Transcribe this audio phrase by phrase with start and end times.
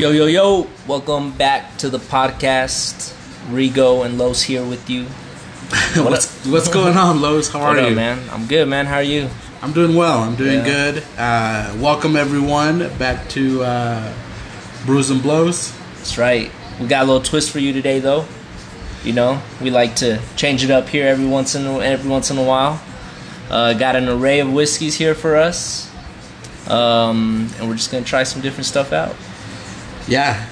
[0.00, 3.14] Yo, yo, yo, welcome back to the podcast.
[3.50, 5.04] Rigo and Los here with you.
[6.02, 7.50] what's what's going on, Los?
[7.50, 7.94] How are What up, you?
[7.96, 8.18] man?
[8.30, 8.86] I'm good, man.
[8.86, 9.28] How are you?
[9.60, 10.20] I'm doing well.
[10.20, 10.64] I'm doing Yeah.
[10.64, 11.04] good.
[11.18, 14.12] Uh, welcome everyone back to uh,
[14.86, 15.70] Brews and Blows.
[15.98, 16.50] That's right.
[16.80, 18.24] We got a little twist for you today, though.
[19.04, 22.30] You know, we like to change it up here every once in a, every once
[22.30, 22.80] in a while.
[23.50, 25.90] Uh, got an array of whiskeys here for us,
[26.70, 29.14] um, and we're just gonna try some different stuff out.
[30.08, 30.46] Yeah,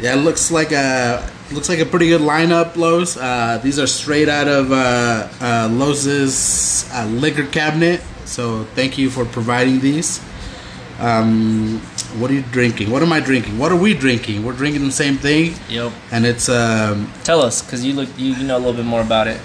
[0.00, 0.14] yeah.
[0.14, 3.16] It looks like a looks like a pretty good lineup, Los.
[3.16, 8.00] Uh, these are straight out of uh, uh, Los's uh, liquor cabinet.
[8.24, 10.20] So thank you for providing these.
[11.00, 11.80] Um,
[12.18, 12.90] what are you drinking?
[12.90, 13.58] What am I drinking?
[13.58, 14.44] What are we drinking?
[14.44, 15.92] We're drinking the same thing, Yep.
[16.12, 19.00] and it's um, Tell us, cause you look you, you know a little bit more
[19.00, 19.40] about it.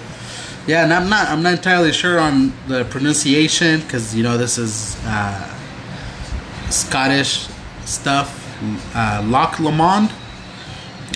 [0.66, 4.58] Yeah, and I'm not I'm not entirely sure on the pronunciation because you know this
[4.58, 5.48] is uh,
[6.70, 7.48] Scottish
[7.84, 8.37] stuff.
[8.94, 10.10] Uh, Loch Lomond,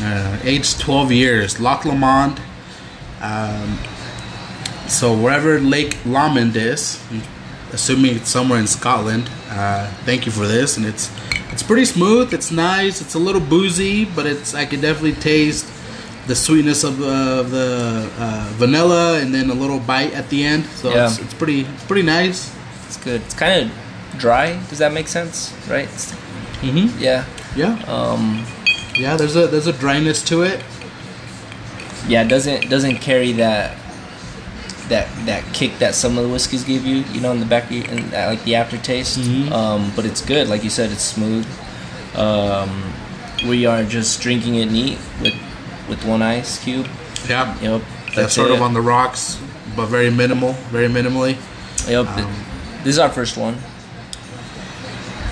[0.01, 1.61] uh, aged 12 years.
[1.61, 2.41] Loch Lomond.
[3.21, 3.79] Um,
[4.89, 7.03] so wherever Lake Lomond is,
[7.73, 9.31] assuming it's somewhere in Scotland.
[9.51, 11.11] Uh, thank you for this, and it's
[11.53, 12.33] it's pretty smooth.
[12.33, 13.01] It's nice.
[13.01, 15.67] It's a little boozy, but it's I can definitely taste
[16.27, 20.65] the sweetness of, uh, the uh, vanilla, and then a little bite at the end.
[20.67, 21.07] So Yeah.
[21.07, 22.55] it's, it's pretty it's pretty nice.
[22.87, 23.21] It's good.
[23.23, 24.59] It's kind of dry.
[24.69, 25.53] Does that make sense?
[25.69, 25.89] Right?
[25.89, 27.03] Mm-hmm.
[27.03, 27.25] yeah.
[27.55, 28.47] Yeah, Um,
[28.95, 29.17] yeah.
[29.17, 30.63] There's a there's a dryness to it.
[32.09, 32.23] yeah.
[32.23, 33.77] it Doesn't doesn't carry that
[34.89, 37.05] that that kick that some of the whiskeys give you.
[37.13, 39.19] You know, in the back, in that, like the aftertaste.
[39.19, 39.51] Mhm.
[39.53, 40.49] Um, but it's good.
[40.49, 41.47] Like you said, it's smooth.
[42.17, 42.71] Um,
[43.49, 45.35] we are just drinking it neat with
[45.89, 46.87] with one ice cube.
[47.29, 47.83] Yeah, Yep.
[48.17, 48.55] that's sort it.
[48.55, 49.39] of on the rocks,
[49.77, 51.37] but very minimal, very minimally.
[51.89, 52.07] Yep.
[52.19, 52.33] um,
[52.85, 53.57] this is our first one.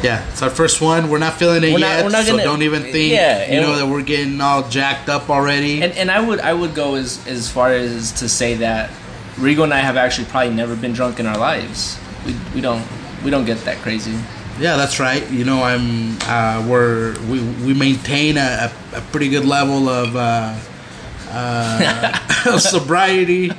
[0.03, 1.11] Yeah, it's our first one.
[1.11, 3.53] We're not feeling it We're not- yet, we're not so gonna- don't even think yeah,
[3.53, 5.83] you know that we're getting all jacked up already.
[5.83, 8.91] And and I would I would go as as far as to say that
[9.37, 11.99] Rigo and I have actually probably never been drunk in our lives.
[12.27, 12.83] We we don't
[13.25, 14.15] we don't get that crazy.
[14.59, 15.29] Yeah, that's right.
[15.31, 16.19] You know, I'm.
[16.23, 20.55] Uh, we're we, we maintain a, a, a pretty good level of uh,
[21.31, 23.51] uh, sobriety.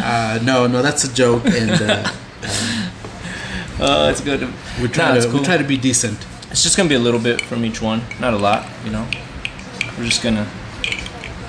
[0.00, 2.12] Uh, no, no, that's a joke, and uh,
[3.80, 4.48] Oh, it's good.
[4.80, 5.40] We try Nah, to cool.
[5.40, 6.18] we try to be decent.
[6.50, 8.66] It's just gonna be a little bit from each one, not a lot.
[8.84, 9.06] You know,
[9.98, 10.46] we're just gonna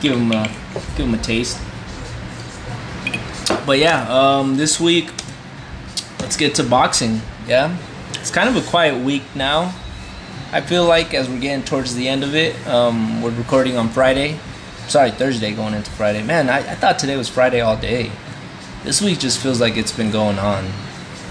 [0.02, 0.50] give them a
[0.98, 1.58] give 'em a taste.
[3.66, 5.10] But yeah, um, this week
[6.20, 7.22] let's get to boxing.
[7.48, 7.76] Yeah,
[8.16, 9.74] it's kind of a quiet week now.
[10.52, 13.90] I feel like as we're getting towards the end of it, um, we're recording on
[13.90, 14.40] Friday.
[14.88, 16.22] Sorry, Thursday going into Friday.
[16.24, 18.12] Man, I, I thought today was Friday all day.
[18.84, 20.66] This week just feels like it's been going on.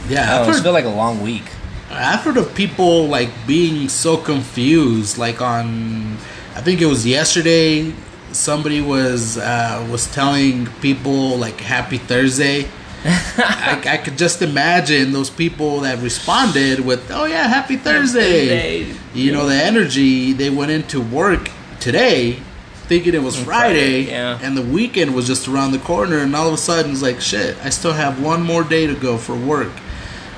[0.09, 1.45] Yeah, I it's feel like a long week.
[1.93, 5.19] I've heard of people like being so confused.
[5.19, 6.15] Like on,
[6.55, 7.93] I think it was yesterday.
[8.33, 12.67] Somebody was uh, was telling people like Happy Thursday.
[13.05, 18.99] I, I could just imagine those people that responded with, "Oh yeah, Happy Thursday." Thursday.
[19.15, 22.39] You know the energy they went into work today,
[22.87, 24.39] thinking it was Friday, Friday, yeah.
[24.41, 27.21] and the weekend was just around the corner, and all of a sudden it's like,
[27.21, 29.73] "Shit, I still have one more day to go for work."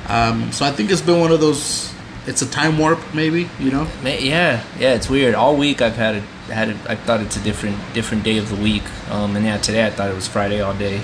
[0.09, 1.93] Um, so I think it's been one of those.
[2.27, 3.49] It's a time warp, maybe.
[3.59, 3.87] You know.
[4.03, 5.35] Yeah, yeah, it's weird.
[5.35, 6.23] All week I've had it.
[6.51, 6.77] Had it.
[6.89, 8.85] I thought it's a different different day of the week.
[9.11, 11.03] Um, and yeah, today I thought it was Friday all day.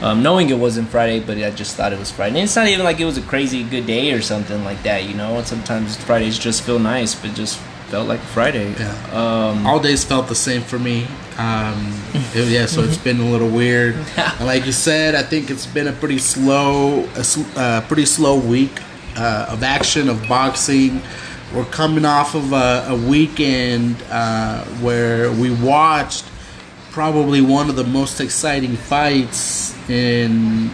[0.00, 2.38] Um, knowing it wasn't Friday, but I just thought it was Friday.
[2.38, 5.04] And it's not even like it was a crazy good day or something like that,
[5.04, 5.42] you know.
[5.42, 8.72] Sometimes Fridays just feel nice, but just felt like Friday.
[8.78, 8.94] Yeah.
[9.12, 11.06] Um, All days felt the same for me.
[11.38, 11.92] Um,
[12.34, 13.96] it- yeah, so it's been a little weird.
[14.16, 18.06] And like you said, I think it's been a pretty slow, a sl- uh, pretty
[18.06, 18.80] slow week
[19.16, 21.02] uh, of action of boxing.
[21.54, 26.24] We're coming off of a, a weekend uh, where we watched
[26.92, 30.70] probably one of the most exciting fights in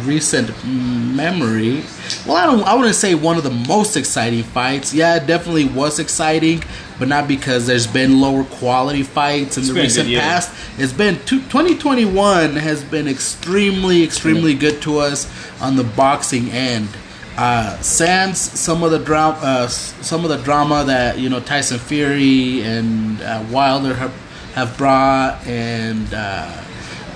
[0.00, 1.82] recent memory.
[2.26, 2.62] Well, I don't.
[2.62, 4.92] I wouldn't say one of the most exciting fights.
[4.92, 6.62] Yeah, it definitely was exciting,
[6.98, 10.52] but not because there's been lower quality fights in It's the recent good past.
[10.78, 15.30] It's been two, 2021 has been extremely, extremely good to us
[15.60, 16.88] on the boxing end.
[17.36, 21.78] Uh, sans some of the drama, uh, some of the drama that you know Tyson
[21.78, 24.12] Fury and uh, Wilder have,
[24.54, 26.62] have brought, and uh,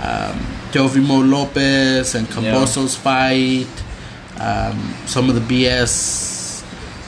[0.02, 3.66] um, Teofimo Lopez and Kambosos fight,
[4.38, 6.62] um, some of the BS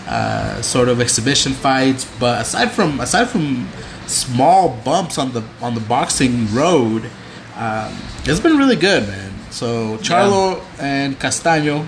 [0.07, 2.07] uh, sort of exhibition fights.
[2.19, 3.69] But aside from aside from
[4.07, 7.11] small bumps on the on the boxing road,
[7.57, 7.95] um,
[8.25, 9.33] it's been really good, man.
[9.51, 11.87] So Charlo and Castaño,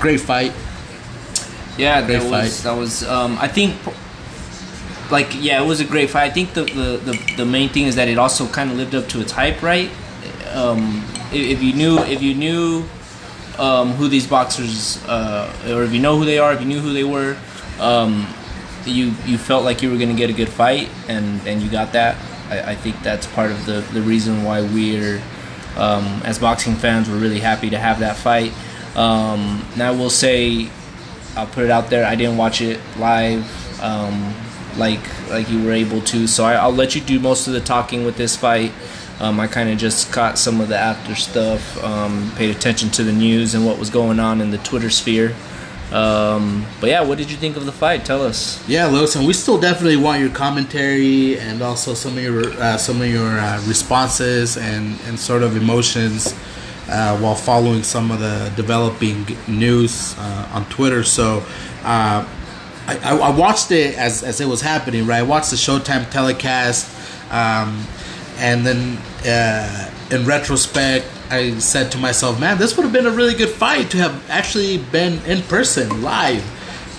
[0.00, 0.52] great fight.
[1.76, 2.64] Yeah, Great that was fight.
[2.64, 3.04] that was.
[3.04, 3.74] Um, I think
[5.10, 6.30] like yeah, it was a great fight.
[6.30, 8.94] I think the the, the, the main thing is that it also kind of lived
[8.94, 9.90] up to its hype, right?
[10.52, 12.84] Um, if, you knew if you knew
[13.58, 16.80] um, who these boxers uh, or if you know who they are, if you knew
[16.80, 17.36] who they were,
[17.78, 18.26] um,
[18.84, 21.70] you you felt like you were going to get a good fight, and and you
[21.70, 22.16] got that.
[22.50, 25.22] I, I think that's part of the the reason why we're
[25.76, 28.52] um, as boxing fans we're really happy to have that fight.
[28.96, 30.68] Um, and I will say,
[31.36, 32.04] I'll put it out there.
[32.04, 33.46] I didn't watch it live.
[33.80, 34.34] Um,
[34.76, 36.26] like like you were able to.
[36.26, 38.72] So I, will let you do most of the talking with this fight.
[39.20, 43.04] Um, I kind of just caught some of the after stuff, um, paid attention to
[43.04, 45.34] the news and what was going on in the Twitter sphere.
[45.92, 48.04] Um, but yeah, what did you think of the fight?
[48.04, 48.66] Tell us.
[48.68, 53.02] Yeah, Lewis, we still definitely want your commentary and also some of your uh, some
[53.02, 56.32] of your uh, responses and, and sort of emotions
[56.90, 61.04] uh, while following some of the developing news uh, on Twitter.
[61.04, 61.44] So
[61.82, 62.26] uh,
[62.86, 65.18] I, I, watched it as, as it was happening, right?
[65.18, 66.88] I watched the Showtime telecast,
[67.30, 67.86] um,
[68.40, 73.10] and then uh, in retrospect, I said to myself, man, this would have been a
[73.10, 76.44] really good fight to have actually been in person, live.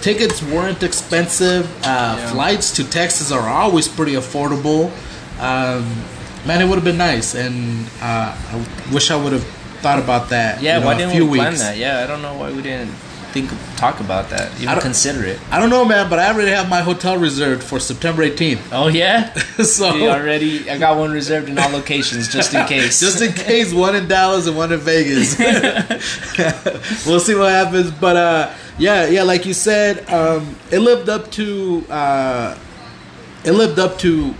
[0.01, 1.69] Tickets weren't expensive.
[1.83, 2.31] Uh, yeah.
[2.31, 4.91] Flights to Texas are always pretty affordable.
[5.39, 5.85] Um,
[6.45, 9.43] man, it would have been nice, and uh, I wish I would have
[9.81, 10.61] thought about that.
[10.61, 11.41] Yeah, you know, why didn't we weeks.
[11.41, 11.77] plan that?
[11.77, 12.93] Yeah, I don't know why we didn't
[13.31, 14.51] think talk about that.
[14.61, 15.39] Even consider it.
[15.49, 18.61] I don't know, man, but I already have my hotel reserved for September 18th.
[18.71, 19.33] Oh yeah,
[19.63, 22.99] so you already I got one reserved in all locations just in case.
[22.99, 25.37] just in case, one in Dallas and one in Vegas.
[27.05, 31.31] we'll see what happens, but uh, yeah, yeah, like you said, um, it lived up
[31.31, 32.57] to uh,
[33.43, 34.33] it lived up to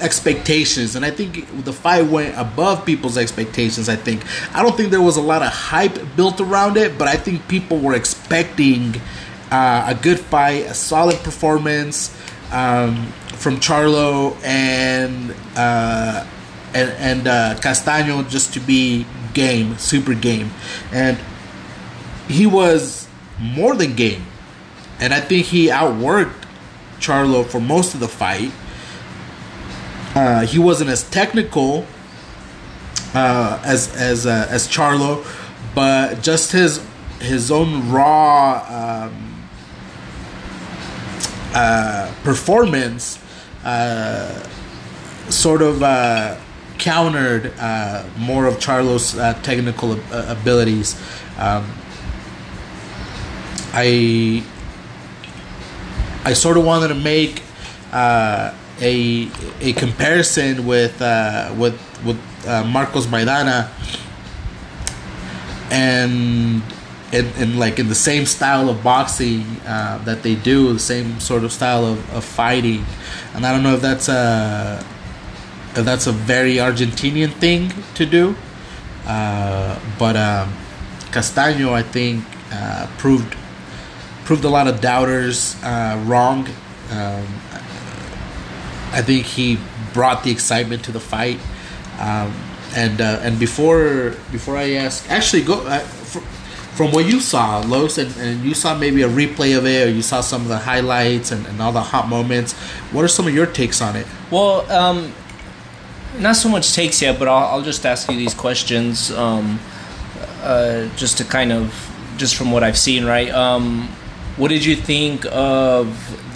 [0.00, 3.88] expectations, and I think the fight went above people's expectations.
[3.88, 4.24] I think
[4.54, 7.46] I don't think there was a lot of hype built around it, but I think
[7.48, 9.00] people were expecting
[9.50, 12.16] uh, a good fight, a solid performance
[12.52, 16.26] um, from Charlo and uh,
[16.74, 20.50] and, and uh, Castaño just to be game, super game,
[20.92, 21.18] and
[22.28, 23.08] he was
[23.38, 24.24] more than game,
[25.00, 26.44] and I think he outworked
[27.00, 28.52] Charlo for most of the fight.
[30.20, 31.86] Uh, he wasn't as technical
[33.14, 35.24] uh, as as uh, as Charlo,
[35.74, 36.84] but just his
[37.20, 39.48] his own raw um,
[41.54, 43.18] uh, performance
[43.64, 44.46] uh,
[45.30, 46.36] sort of uh,
[46.76, 47.44] countered
[48.18, 51.00] more of Charlo's technical abilities.
[51.38, 51.64] Um,
[53.72, 54.44] I
[56.26, 57.42] I sort of wanted to make
[58.80, 59.28] a
[59.60, 63.68] a comparison with uh, with with uh, Marcos Maidana
[65.70, 66.62] and
[67.12, 71.18] in, in like in the same style of boxing uh, that they do, the same
[71.20, 72.84] sort of style of, of fighting,
[73.34, 74.84] and I don't know if that's a
[75.76, 78.36] if that's a very Argentinian thing to do,
[79.06, 80.52] uh, but um,
[81.10, 83.36] Castaño I think uh, proved
[84.24, 86.48] proved a lot of doubters uh, wrong.
[86.90, 87.26] Um,
[88.92, 89.58] I think he
[89.92, 91.38] brought the excitement to the fight.
[91.98, 92.34] Um,
[92.74, 96.20] and uh, and before before I ask, actually go uh, for,
[96.76, 99.90] from what you saw, Los, and, and you saw maybe a replay of it, or
[99.90, 102.52] you saw some of the highlights and, and all the hot moments.
[102.92, 104.06] What are some of your takes on it?
[104.30, 105.12] Well, um,
[106.18, 109.58] not so much takes yet, but I'll, I'll just ask you these questions, um,
[110.42, 111.74] uh, just to kind of
[112.16, 113.30] just from what I've seen, right?
[113.30, 113.88] Um,
[114.36, 115.86] what did you think of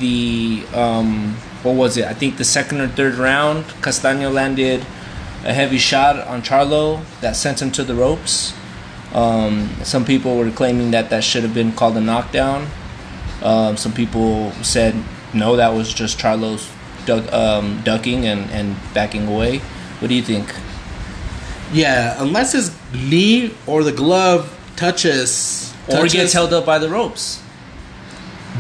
[0.01, 2.05] the um, what was it?
[2.05, 4.81] I think the second or third round, Castaño landed
[5.45, 8.55] a heavy shot on Charlo that sent him to the ropes.
[9.13, 12.69] Um, some people were claiming that that should have been called a knockdown.
[13.43, 14.95] Um, some people said
[15.35, 16.71] no, that was just Charlo's
[17.07, 19.59] duck, um, ducking and, and backing away.
[19.99, 20.55] What do you think?
[21.73, 26.89] Yeah, unless his knee or the glove touches, touches or gets held up by the
[26.89, 27.43] ropes.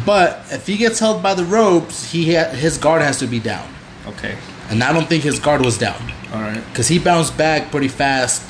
[0.04, 3.40] But if he gets held by the ropes, he ha- his guard has to be
[3.40, 3.68] down.
[4.06, 4.36] Okay.
[4.68, 6.00] And I don't think his guard was down.
[6.32, 6.62] All right.
[6.68, 8.42] Because he bounced back pretty fast,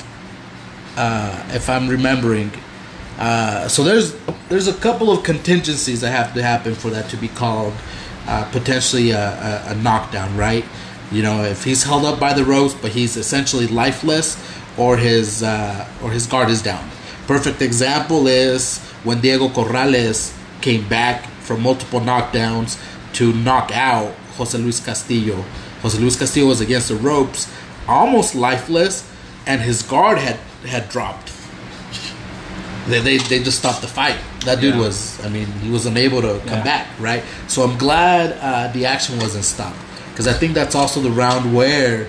[0.97, 2.51] uh, if I'm remembering.
[3.17, 4.13] Uh, so there's
[4.49, 7.73] there's a couple of contingencies that have to happen for that to be called
[8.27, 10.65] uh, potentially a, a, a, knockdown, right?
[11.11, 14.35] You know, if he's held up by the ropes, but he's essentially lifeless,
[14.77, 16.89] or his uh, or his guard is down.
[17.27, 22.77] Perfect example is when Diego Corrales came back from multiple knockdowns
[23.13, 25.43] to knock out Jose Luis Castillo.
[25.81, 27.51] Jose Luis Castillo was against the ropes,
[27.87, 29.09] almost lifeless,
[29.45, 30.37] and his guard had
[30.67, 31.31] had dropped.
[32.87, 34.17] They, they, they just stopped the fight.
[34.45, 34.81] that dude Yeah.
[34.81, 35.19] was.
[35.25, 36.63] I mean, he was unable to come Yeah.
[36.63, 37.23] back, right?
[37.47, 39.77] So I'm glad uh, the action wasn't stopped
[40.11, 42.07] because I think that's also the round where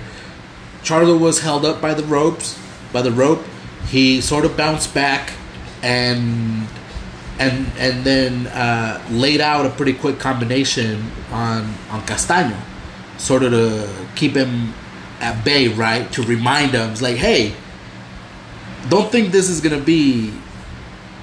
[0.82, 2.58] Charlo was held up by the ropes,
[2.92, 3.42] by the rope.
[3.88, 5.32] He sort of bounced back
[5.82, 6.66] and
[7.38, 12.56] and and then uh, laid out a pretty quick combination on on Castaño,
[13.18, 14.72] sort of to keep him
[15.20, 16.10] at bay, right?
[16.12, 17.54] To remind him, it's like, hey,
[18.88, 20.32] don't think this is gonna be,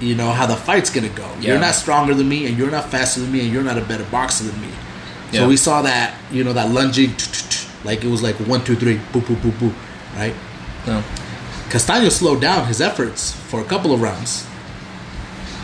[0.00, 1.28] you know, how the fight's gonna go.
[1.40, 3.82] You're not stronger than me, and you're not faster than me, and you're not a
[3.82, 4.68] better boxer than me.
[5.32, 5.46] So Yeah.
[5.48, 7.14] we saw that, you know, that lunging,
[7.84, 9.72] like it was like one, two, three, boo, boo, boo, boo,
[10.16, 10.34] right?
[10.86, 11.02] No.
[11.70, 14.44] Castaño slowed down his efforts for a couple of rounds.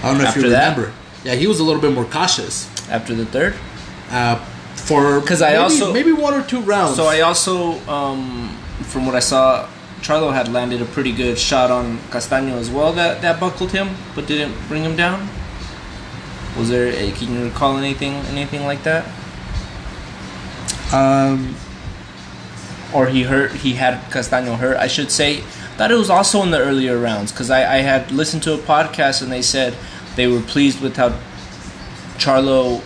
[0.03, 0.77] I don't know After if you that?
[0.77, 0.93] remember.
[1.25, 2.69] Yeah, he was a little bit more cautious.
[2.91, 3.55] After the third.
[4.11, 4.37] Uh,
[4.75, 6.97] for 'Cause I maybe- also- maybe one or two rounds.
[6.97, 8.57] So I also, um,
[8.89, 9.67] from what I saw,
[10.03, 13.91] Charlo had landed a pretty good shot on Castaño as well that, that buckled him,
[14.15, 15.29] but didn't bring him down.
[16.59, 16.89] Was there?
[16.89, 19.05] A, can you recall anything anything like that?
[20.93, 21.55] um,
[22.93, 23.53] Or he hurt?
[23.53, 25.45] He had Castaño hurt, I should say.
[25.81, 28.59] Thought it was also in the earlier rounds because I, I had listened to a
[28.59, 29.75] podcast and they said
[30.15, 31.19] they were pleased with how
[32.19, 32.83] Charlo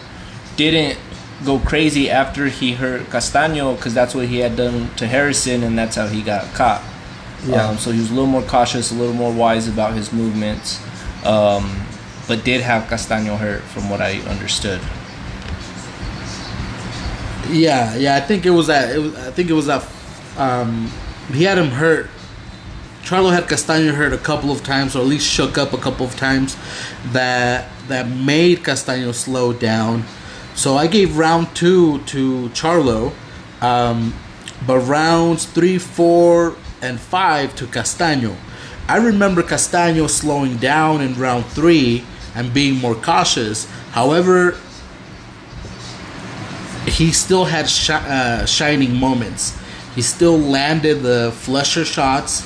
[0.54, 0.96] didn't
[1.44, 5.76] go crazy after he hurt Castaño because that's what he had done to Harrison and
[5.76, 6.84] that's how he got caught.
[7.44, 7.66] Yeah.
[7.66, 10.80] Um, so he was a little more cautious, a little more wise about his movements,
[11.26, 11.84] um,
[12.28, 14.80] but did have Castaño hurt from what I understood.
[17.50, 18.14] yeah, yeah.
[18.14, 18.94] I think it was that.
[18.94, 19.84] It was, I think it was that.
[20.38, 20.92] Um,
[21.32, 22.08] he had him hurt.
[23.04, 26.06] Charlo had Castaño hurt a couple of times, or at least shook up a couple
[26.06, 26.56] of times.
[27.12, 30.04] That that made Castaño slow down.
[30.54, 33.12] So I gave round two to Charlo,
[33.60, 34.14] um,
[34.66, 38.36] but rounds three, four, and five to Castaño.
[38.88, 43.66] I remember Castaño slowing down in round three and being more cautious.
[43.92, 44.56] However,
[46.86, 49.58] he still had shi- uh, shining moments.
[49.94, 52.44] He still landed the flusher shots,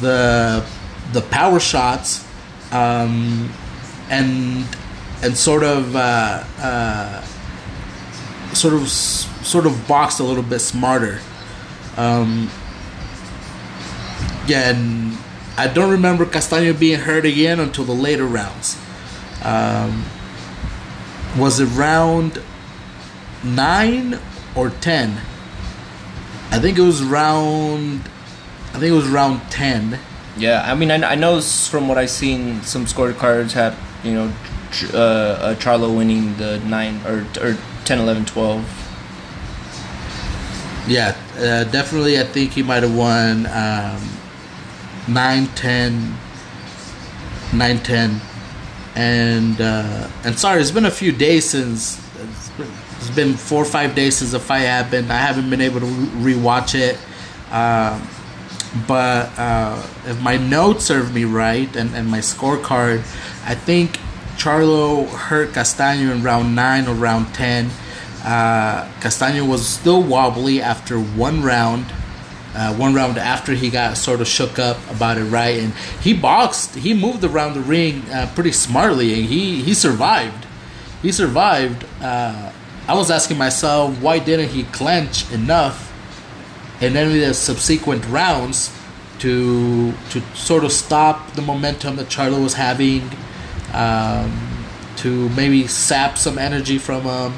[0.00, 0.64] the
[1.12, 2.26] the power shots,
[2.72, 3.50] um,
[4.10, 4.66] and
[5.22, 7.22] and sort of uh, uh,
[8.52, 11.20] sort of sort of boxed a little bit smarter.
[11.96, 12.50] Um,
[14.46, 15.16] yeah, and
[15.56, 18.78] I don't remember Castaño being hurt again until the later rounds.
[19.42, 20.04] Um,
[21.38, 22.42] was it round
[23.42, 24.18] nine
[24.54, 25.20] or ten?
[26.50, 28.02] I think it was round.
[28.76, 29.98] I think it was round ten.
[30.36, 34.30] Yeah, I mean, I, I know from what I've seen, some scorecards had, you know,
[34.92, 37.56] uh, uh, Charlo winning the 9 or, or
[37.86, 38.62] 10, 11, 12.
[40.88, 42.20] Yeah, uh, definitely.
[42.20, 44.06] I think he might have won um,
[45.08, 46.14] 9, 10,
[47.54, 48.20] 9, 10.
[48.94, 53.62] And uh, and sorry, it's been a few days since it's been, it's been four
[53.62, 55.10] or five days since the fight happened.
[55.10, 56.98] I haven't been able to re- rewatch it.
[57.50, 58.06] Um,
[58.86, 62.98] but uh, if my notes serve me right and, and my scorecard,
[63.44, 63.98] I think
[64.36, 67.70] Charlo hurt Castaño in round 9 or round 10.
[68.24, 71.86] Uh, Castaño was still wobbly after one round.
[72.54, 75.58] Uh, one round after he got sort of shook up about it, right?
[75.58, 80.46] And he boxed, he moved around the ring uh, pretty smartly, and he, he survived.
[81.02, 81.84] He survived.
[82.00, 82.52] Uh,
[82.88, 85.85] I was asking myself, why didn't he clench enough
[86.80, 88.70] in then of the subsequent rounds
[89.20, 93.10] to to sort of stop the momentum that Charlo was having,
[93.72, 94.30] um,
[94.96, 97.32] to maybe sap some energy from him,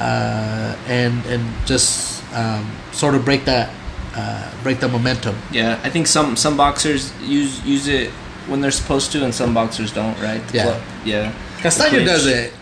[0.00, 3.70] uh, and and just um, sort of break that
[4.16, 5.36] uh, break the momentum.
[5.52, 8.10] Yeah, I think some some boxers use use it
[8.48, 10.46] when they're supposed to, and some boxers don't, right?
[10.48, 10.64] The Yeah.
[10.64, 11.32] cl- yeah.
[11.62, 12.52] Castaño does it,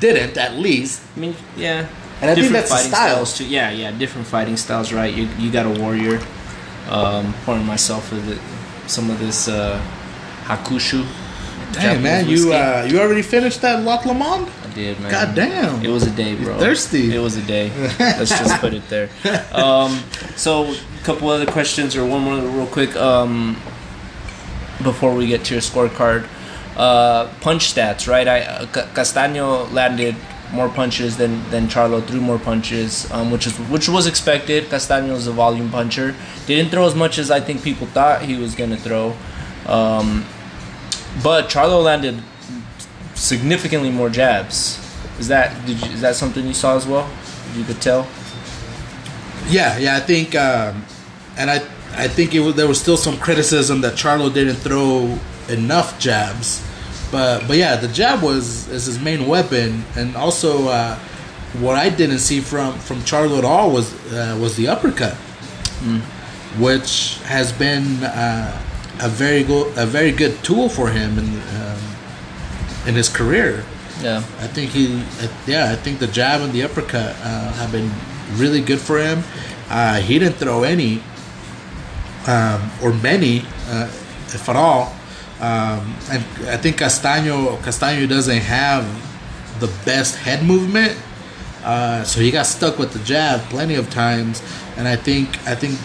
[0.00, 1.00] didn't at least.
[1.16, 1.86] I mean, yeah.
[2.20, 3.12] And I think that's the fighting style.
[3.12, 3.46] styles too.
[3.48, 5.12] Yeah, yeah, different fighting styles, right?
[5.12, 6.20] You you got a warrior.
[6.88, 8.40] Um, pouring myself with it,
[8.90, 9.80] some of this uh,
[10.44, 11.06] hakushu.
[11.72, 14.50] Dang Japanese man, you uh, you already finished that Loch Lomond?
[14.64, 15.10] I did, man.
[15.10, 15.84] God damn.
[15.84, 16.58] It was a day, bro.
[16.58, 17.14] thirsty.
[17.14, 17.70] It was a day.
[18.00, 19.08] Let's just put it there.
[19.52, 20.02] Um,
[20.34, 23.54] so, a couple other questions, or one more real quick um,
[24.82, 26.26] before we get to your scorecard.
[26.76, 28.26] Uh, punch stats, right?
[28.26, 30.16] I uh, Castaño landed
[30.52, 34.64] more punches than, than Charlo threw more punches, um, which is which was expected.
[34.64, 36.14] Castaño is a volume puncher.
[36.46, 39.14] Didn't throw as much as I think people thought he was gonna throw,
[39.66, 40.26] um,
[41.22, 42.22] but Charlo landed
[43.14, 44.78] significantly more jabs.
[45.18, 47.08] Is that you, is that something you saw as well?
[47.54, 48.06] You could tell.
[49.48, 50.84] Yeah, yeah, I think, um,
[51.36, 51.56] and I,
[51.92, 56.64] I think it was, there was still some criticism that Charlo didn't throw enough jabs,
[57.10, 60.96] But but yeah, the jab was is his main weapon, and also uh,
[61.60, 65.14] what I didn't see from from Charlo at all was uh, was the uppercut,
[66.58, 68.62] which has been uh,
[69.00, 71.78] a very good a very good tool for him in um,
[72.86, 73.64] in his career.
[74.02, 74.18] Yeah.
[74.40, 77.90] I think he, uh, yeah, I think the jab and the uppercut uh, have been
[78.36, 79.22] really good for him.
[79.68, 81.02] Uh, he didn't throw any,
[82.26, 83.88] um, or many, uh,
[84.32, 84.94] if at all.
[85.40, 88.84] Um, and I think Castaño Castaño doesn't have
[89.60, 90.96] the best head movement,
[91.64, 94.42] uh, so he got stuck with the jab plenty of times.
[94.76, 95.78] And I think I think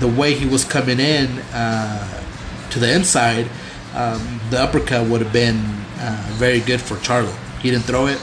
[0.00, 2.22] the way he was coming in uh,
[2.70, 3.48] to the inside,
[3.94, 5.58] um, the uppercut would have been
[5.98, 7.34] uh, very good for Charlo.
[7.60, 8.20] He didn't throw it,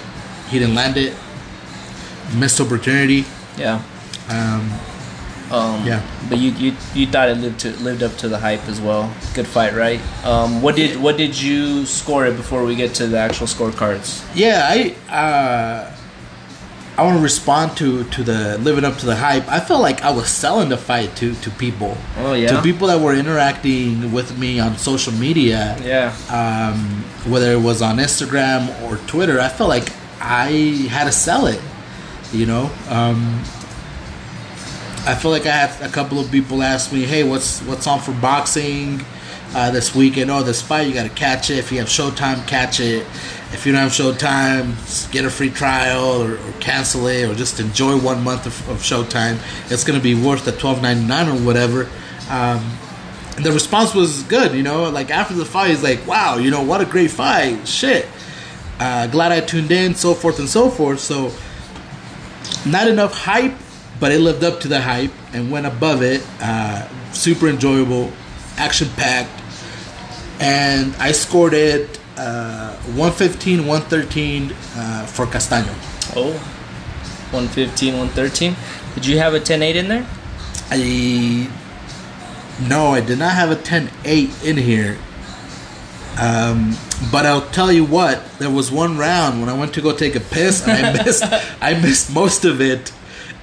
[0.49, 1.15] he didn't land it,
[2.35, 3.25] missed opportunity.
[3.57, 3.81] Yeah.
[4.29, 4.69] Um,
[5.51, 6.01] Um, Yeah.
[6.29, 9.11] But you, you you thought it lived to lived up to the hype as well.
[9.33, 10.01] Good fight, right?
[10.25, 14.23] Um, what did what did you score it before we get to the actual scorecards?
[14.35, 15.91] yeah, I uh,
[16.97, 19.47] I want to respond to to the living up to the hype.
[19.47, 21.95] I felt like I was selling the fight to to people.
[22.17, 22.47] Oh, yeah?
[22.49, 25.77] to people that were interacting with me on social media.
[25.83, 26.11] Yeah.
[26.33, 29.89] um, whether it was on Instagram or Twitter, I felt like
[30.19, 30.49] I
[30.89, 31.61] had to sell it.
[32.33, 33.41] You know, um,
[35.07, 38.01] I feel like I had a couple of people ask me, "Hey, what's what's on
[38.01, 38.99] for boxing
[39.55, 40.29] uh, this weekend?
[40.29, 41.59] Oh, this fight, you got to catch it.
[41.59, 43.07] If you have Showtime, catch it.
[43.53, 47.61] If you don't have Showtime, get a free trial or, or cancel it, or just
[47.61, 49.39] enjoy one month of, of Showtime.
[49.71, 51.89] It's going to be worth the twelve ninety nine or whatever."
[52.29, 52.69] Um,
[53.37, 54.89] the response was good, you know.
[54.89, 57.65] Like after the fight, he's like, "Wow, you know what a great fight!
[57.65, 58.09] Shit,
[58.81, 61.31] uh, glad I tuned in, so forth and so forth." So,
[62.69, 63.53] not enough hype,
[63.99, 66.25] but it lived up to the hype and went above it.
[66.41, 68.11] Uh, super enjoyable,
[68.57, 69.41] action packed,
[70.39, 75.73] and I scored it uh, 115, 113 uh, for Castaño.
[76.15, 76.31] Oh.
[77.31, 78.55] 115, 113.
[78.95, 80.07] Did you have a 10-8 in there?
[80.69, 81.49] I
[82.67, 84.97] no, I did not have a 10-8 in here.
[86.19, 86.75] Um,
[87.11, 90.15] but I'll tell you what, there was one round when I went to go take
[90.15, 91.23] a piss and I missed
[91.61, 92.91] I missed most of it.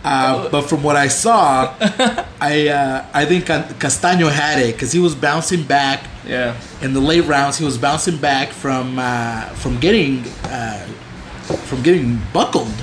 [0.05, 1.75] Uh, but from what I saw,
[2.41, 6.55] I uh, I think Castaño had it because he was bouncing back Yeah.
[6.83, 7.57] in the late rounds.
[7.57, 10.85] He was bouncing back from uh, from getting uh,
[11.69, 12.75] from getting buckled.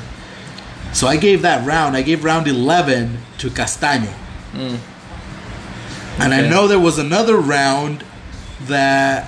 [0.93, 1.95] So I gave that round.
[1.95, 4.11] I gave round eleven to Castaño.
[6.19, 8.03] And I know there was another round
[8.67, 9.27] that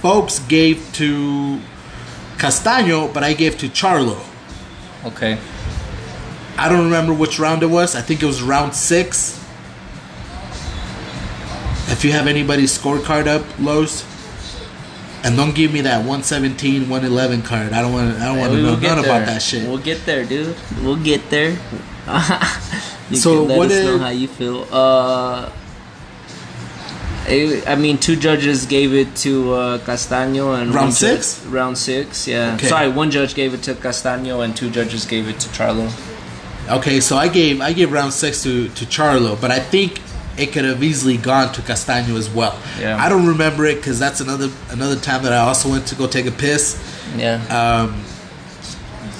[0.00, 1.58] folks gave to
[2.36, 4.18] Castaño, but I gave to Charlo.
[5.04, 5.38] Okay.
[6.58, 7.94] I don't remember which round it was.
[7.96, 9.38] I think it was round six.
[11.90, 14.04] If you have anybody's scorecard up, Los,
[15.24, 17.72] and don't give me that 117, 111 card.
[17.72, 18.16] I don't want.
[18.16, 18.98] I don't want to We know none there.
[18.98, 19.68] about that shit.
[19.68, 20.56] We'll get there, dude.
[20.82, 21.56] We'll get there.
[23.14, 24.66] So let what us know how you feel.
[24.72, 25.50] Uh,
[27.26, 31.44] I mean, two judges gave it to uh, Castaño and Round judge- six?
[31.44, 32.54] round six, yeah.
[32.54, 32.68] Okay.
[32.68, 35.90] Sorry, one judge gave it to Castaño and two judges gave it to Charlo.
[36.78, 40.00] Okay, so I gave I gave round six to to Charlo, but I think
[40.38, 42.58] it could have easily gone to Castaño as well.
[42.80, 42.96] Yeah.
[42.96, 46.06] I don't remember it because that's another another time that I also went to go
[46.06, 46.76] take a piss.
[47.16, 47.34] Yeah.
[47.50, 48.02] Um,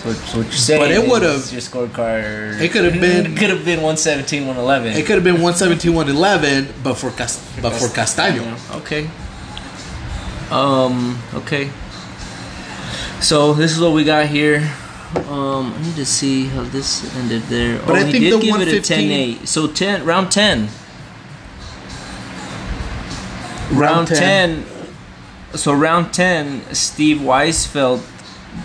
[0.05, 0.81] That's what, you're saying.
[0.81, 2.61] But it is would've- your scorecard.
[2.61, 4.95] it could've been- It could have been 117, 111.
[4.97, 8.43] it could have been 117, 111, but for Cas- but for Castaño.
[8.79, 9.09] Okay.
[10.51, 11.19] Um.
[11.35, 11.71] Okay.
[13.21, 14.69] So this is what we got here.
[15.17, 15.73] Um.
[15.75, 17.79] I need to see how this ended there.
[17.81, 19.47] But oh, I he think did the give it a 115 10-8.
[19.47, 20.69] So ten round ten.
[23.73, 24.65] Round 10.
[25.55, 28.03] So round ten, Steve Weisfeld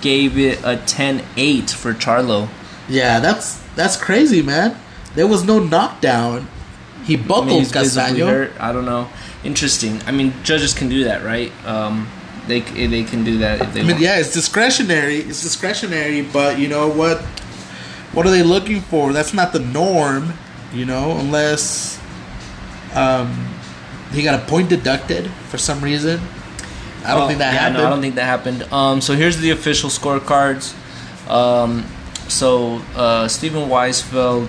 [0.02, 2.50] gave it a 10-8 for Charlo.
[2.90, 4.78] Yeah, that's that's crazy, man.
[5.16, 6.48] There was no knockdown.
[7.04, 8.60] He I mean, buckled he's visibly Castaño.
[8.60, 9.10] I don't know.
[9.44, 10.02] Interesting.
[10.06, 11.52] I mean, judges can do that, right?
[11.66, 12.08] Um,
[12.48, 14.02] they they can do that if they I mean, want.
[14.04, 15.18] yeah, it's discretionary.
[15.18, 17.22] It's discretionary, but you know what?
[18.14, 19.14] What are they looking for?
[19.14, 20.34] That's not the norm,
[20.74, 22.00] you know, unless
[22.96, 23.54] um,
[24.12, 26.20] he got a point deducted for some reason.
[27.06, 27.78] I don't Oh, think that yeah, happened.
[27.78, 28.64] No, I don't think that happened.
[28.74, 30.74] Um, so here's the official scorecards.
[31.30, 31.86] Um,
[32.28, 34.48] so uh, Stephen Weisfeld,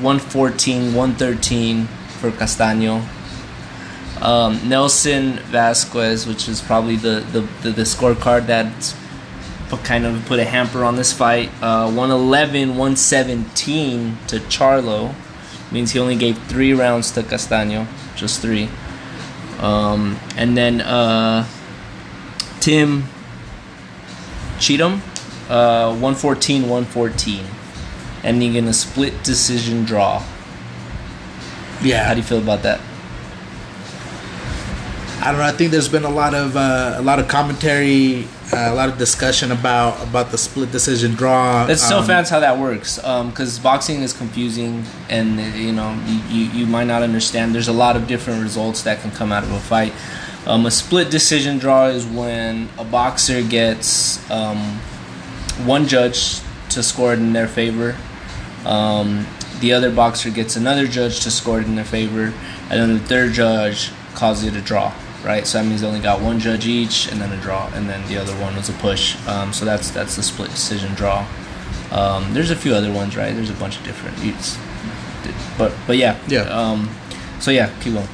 [0.00, 1.86] 114, 113
[2.20, 3.02] for Castaño.
[4.20, 8.94] Um, Nelson Vasquez, which is probably the, the, the, the scorecard that's
[9.70, 11.48] put, kind of put a hamper on this fight.
[11.62, 15.14] Uh, 111, 117 to Charlo.
[15.72, 17.86] Means he only gave three rounds to Castaño.
[18.16, 18.68] Just three.
[19.60, 21.46] Um, and then uh,
[22.60, 23.04] Tim
[24.58, 25.00] Cheatham,
[25.48, 27.44] uh, 114 114.
[28.22, 30.22] Ending in a split decision draw.
[31.82, 32.04] Yeah.
[32.04, 32.80] How do you feel about that?
[35.22, 35.44] I don't know.
[35.46, 38.88] I think there's been a lot of uh, a lot of commentary, uh, a lot
[38.88, 41.66] of discussion about about the split decision draw.
[41.68, 46.20] Let's tell Um, fans how that works, because boxing is confusing, and you know you,
[46.30, 47.54] you you might not understand.
[47.54, 49.92] There's a lot of different results that can come out of a fight.
[50.46, 54.56] Um, a split decision draw is when a boxer gets um,
[55.66, 57.94] one judge to score it in their favor.
[58.64, 59.26] Um,
[59.60, 62.32] the other boxer gets another judge to score it in their favor,
[62.70, 64.94] and then the third judge calls it a draw.
[65.22, 67.86] Right, so that means they only got one judge each, and then a draw, and
[67.88, 69.16] then the other one was a push.
[69.28, 71.28] Um, so that's that's the split decision draw.
[71.92, 73.34] Um, there's a few other ones, right?
[73.34, 74.16] There's a bunch of different.
[74.20, 74.56] It's,
[75.58, 76.18] but but yeah.
[76.26, 76.42] Yeah.
[76.44, 76.88] Um,
[77.38, 78.08] so yeah, keep going.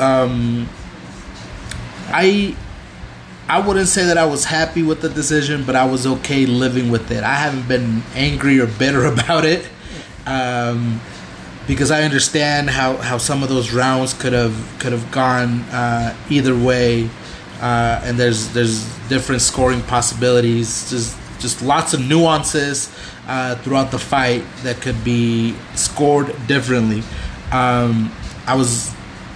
[0.00, 0.68] um,
[2.08, 2.54] I
[3.48, 6.90] I wouldn't say that I was happy with the decision, but I was okay living
[6.90, 7.24] with it.
[7.24, 9.66] I haven't been angry or bitter about it.
[10.26, 11.00] Um,
[11.68, 16.16] because I understand how, how some of those rounds could have could have gone uh,
[16.30, 17.08] either way,
[17.60, 20.90] uh, and there's there's different scoring possibilities.
[20.90, 22.92] Just just lots of nuances
[23.28, 27.02] uh, throughout the fight that could be scored differently.
[27.52, 28.10] Um,
[28.46, 28.92] I was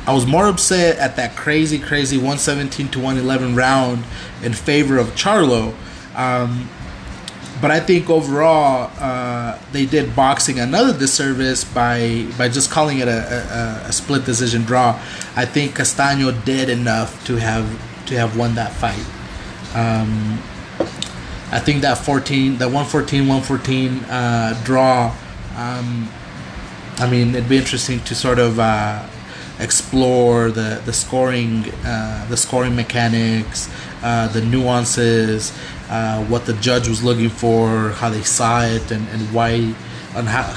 [0.06, 4.04] I was more upset at that crazy crazy 117 to 111 round
[4.42, 5.74] in favor of Charlo.
[6.16, 6.68] Um,
[7.62, 13.06] but I think overall uh, they did boxing another disservice by by just calling it
[13.06, 15.00] a, a, a split decision draw.
[15.36, 17.64] I think Castaño did enough to have
[18.06, 19.06] to have won that fight.
[19.76, 20.42] Um,
[21.52, 25.14] I think that 14, that 114 114 uh, draw.
[25.56, 26.08] Um,
[26.98, 29.06] I mean, it'd be interesting to sort of uh,
[29.60, 33.70] explore the the scoring uh, the scoring mechanics,
[34.02, 35.52] uh, the nuances,
[35.92, 39.74] uh, what the judge was looking for, how they saw it, and, and why,
[40.16, 40.56] and how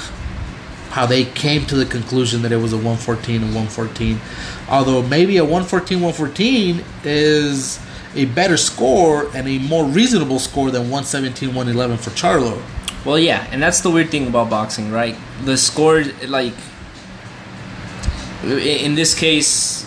[0.90, 4.18] how they came to the conclusion that it was a 114 and 114.
[4.70, 7.78] Although maybe a 114 114 is
[8.14, 12.62] a better score and a more reasonable score than 117 111 for Charlo.
[13.04, 15.16] Well, yeah, and that's the weird thing about boxing, right?
[15.44, 16.54] The score, like,
[18.42, 19.85] in this case,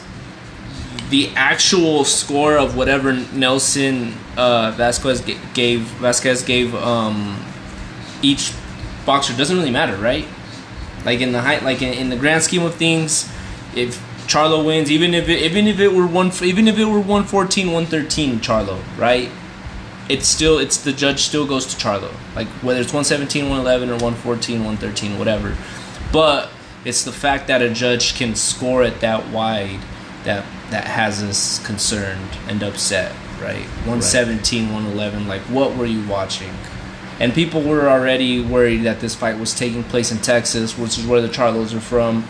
[1.10, 7.44] the actual score of whatever Nelson uh, Vasquez g- gave Vasquez gave um,
[8.22, 8.54] each
[9.06, 10.26] boxer doesn't really matter, right?
[11.06, 13.32] Like in the height, like in, in the grand scheme of things,
[13.76, 17.00] if Charlo wins, even if it, even if it were one, even if it were
[17.00, 19.32] 114, 113, Charlo, right?
[20.10, 22.12] it's still it's the judge still goes to Charlo.
[22.36, 25.56] Like whether it's 117, 111 or 114, 113, whatever.
[26.12, 26.50] But
[26.84, 29.80] it's the fact that a judge can score it that wide
[30.24, 33.66] that that has us concerned and upset, right?
[33.86, 36.54] 117, 111, like what were you watching?
[37.20, 41.06] And people were already worried that this fight was taking place in Texas, which is
[41.06, 42.28] where the Charlos are from.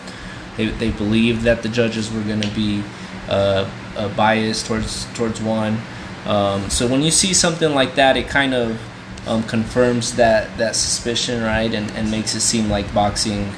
[0.56, 2.82] They, they believed that the judges were going to be
[3.28, 5.78] uh, uh, biased towards towards one.
[6.26, 8.80] Um, so when you see something like that, it kind of
[9.26, 13.52] um, confirms that that suspicion, right, and, and makes it seem like boxing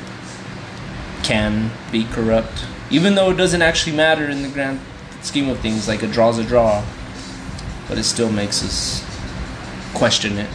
[1.23, 4.79] can be corrupt, even though it doesn't actually matter in the grand
[5.23, 5.89] scheme of things.
[5.89, 6.85] Like a draw's a draw,
[7.89, 9.05] but it still makes us
[9.95, 10.51] question it.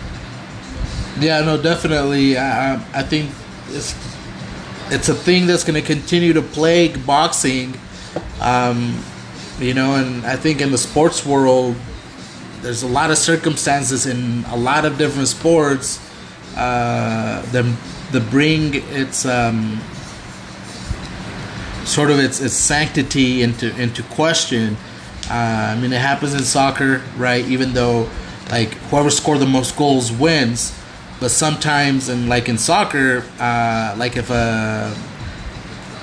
[1.20, 2.38] Yeah, no, definitely.
[2.38, 3.32] I, I think
[3.70, 3.96] it's
[4.90, 7.74] it's a thing that's going to continue to plague boxing.
[8.40, 9.04] Um,
[9.60, 11.76] you know, and I think in the sports world,
[12.62, 16.00] there's a lot of circumstances in a lot of different sports
[16.56, 17.78] uh, that
[18.12, 19.82] that bring its um,
[21.88, 24.78] sort of its its sanctity into into question.
[25.30, 27.46] Uh, I mean, it happens in soccer, right?
[27.46, 28.10] Even though,
[28.50, 30.78] like, whoever scored the most goals wins,
[31.20, 34.96] but sometimes, and like in soccer, uh, like if a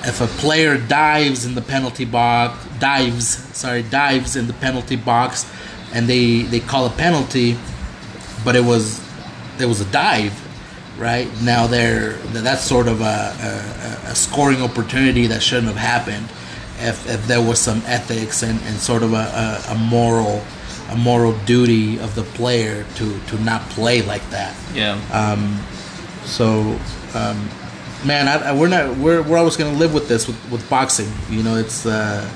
[0.03, 5.49] if a player dives in the penalty box, dives, sorry, dives in the penalty box,
[5.93, 7.57] and they they call a penalty,
[8.43, 9.01] but it was
[9.59, 10.33] it was a dive,
[10.97, 11.27] right?
[11.41, 16.25] Now they're that's sort of a, a, a scoring opportunity that shouldn't have happened
[16.79, 20.43] if, if there was some ethics and, and sort of a, a, a moral
[20.89, 24.55] a moral duty of the player to, to not play like that.
[24.73, 24.99] Yeah.
[25.11, 25.59] Um,
[26.25, 26.79] so,
[27.15, 27.49] um,
[28.05, 31.11] man, I, I, we're not we're, we're always gonna live with this with, with boxing.
[31.29, 32.29] You know, it's uh,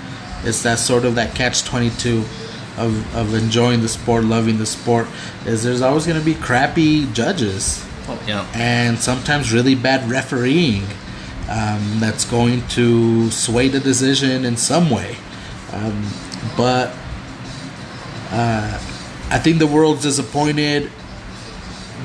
[0.44, 2.24] it's that sort of that catch twenty two
[2.78, 5.08] of, of enjoying the sport, loving the sport.
[5.46, 7.86] Is there's always gonna be crappy judges
[8.28, 8.46] yeah.
[8.54, 10.84] and sometimes really bad refereeing
[11.50, 15.16] um, that's going to sway the decision in some way.
[15.74, 16.08] Um,
[16.56, 16.94] but
[18.32, 18.80] uh,
[19.32, 20.92] I think the world's disappointed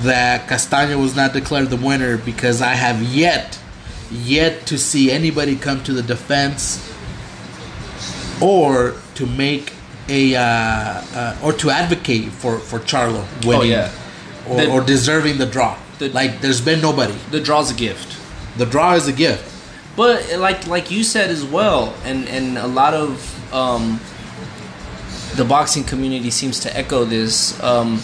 [0.03, 3.59] that Castaño was not declared the winner because I have yet,
[4.11, 6.79] yet to see anybody come to the defense
[8.41, 9.73] or to make
[10.09, 13.93] a uh, uh, or to advocate for for Charlo winning Oh, yeah.
[14.49, 15.77] or, The- or deserving the draw.
[16.09, 17.15] The- like, there's been nobody.
[17.31, 18.21] The draw's a gift.
[18.59, 19.53] The draw is a gift.
[19.97, 24.01] But like like you said as well, and and a lot of um,
[25.37, 27.61] the boxing community seems to echo this.
[27.63, 28.03] Um,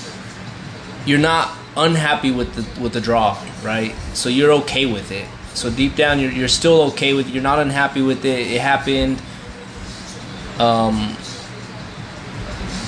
[1.05, 3.93] you're not unhappy with the with the draw, right?
[4.15, 5.27] So you're okay with it.
[5.55, 7.29] So deep down, you're you're still okay with.
[7.29, 8.53] You're not unhappy with it.
[8.53, 9.21] It happened.
[10.61, 11.17] Um,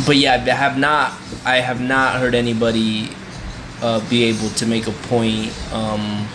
[0.06, 1.12] but yeah, I have not.
[1.44, 3.10] I have not heard anybody
[3.82, 6.26] uh, be able to make a point um,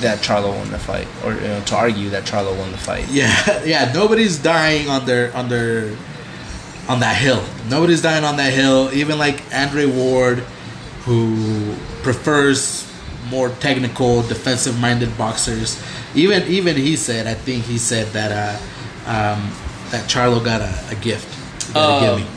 [0.00, 3.06] that Charlo won the fight, or you know, to argue that Charlo won the fight.
[3.10, 3.30] Yeah,
[3.64, 3.92] yeah.
[3.92, 5.96] Nobody's dying on their on their
[6.88, 7.42] on that hill.
[7.68, 8.90] Nobody's dying on that hill.
[8.92, 10.38] Even like Andre Ward,
[11.04, 12.90] who prefers
[13.30, 15.82] more technical, defensive-minded boxers.
[16.14, 18.56] Even even he said, I think he said that uh,
[19.10, 19.50] um,
[19.90, 21.28] that Charlo got a, a gift.
[21.66, 22.28] He got a Uh, gimme.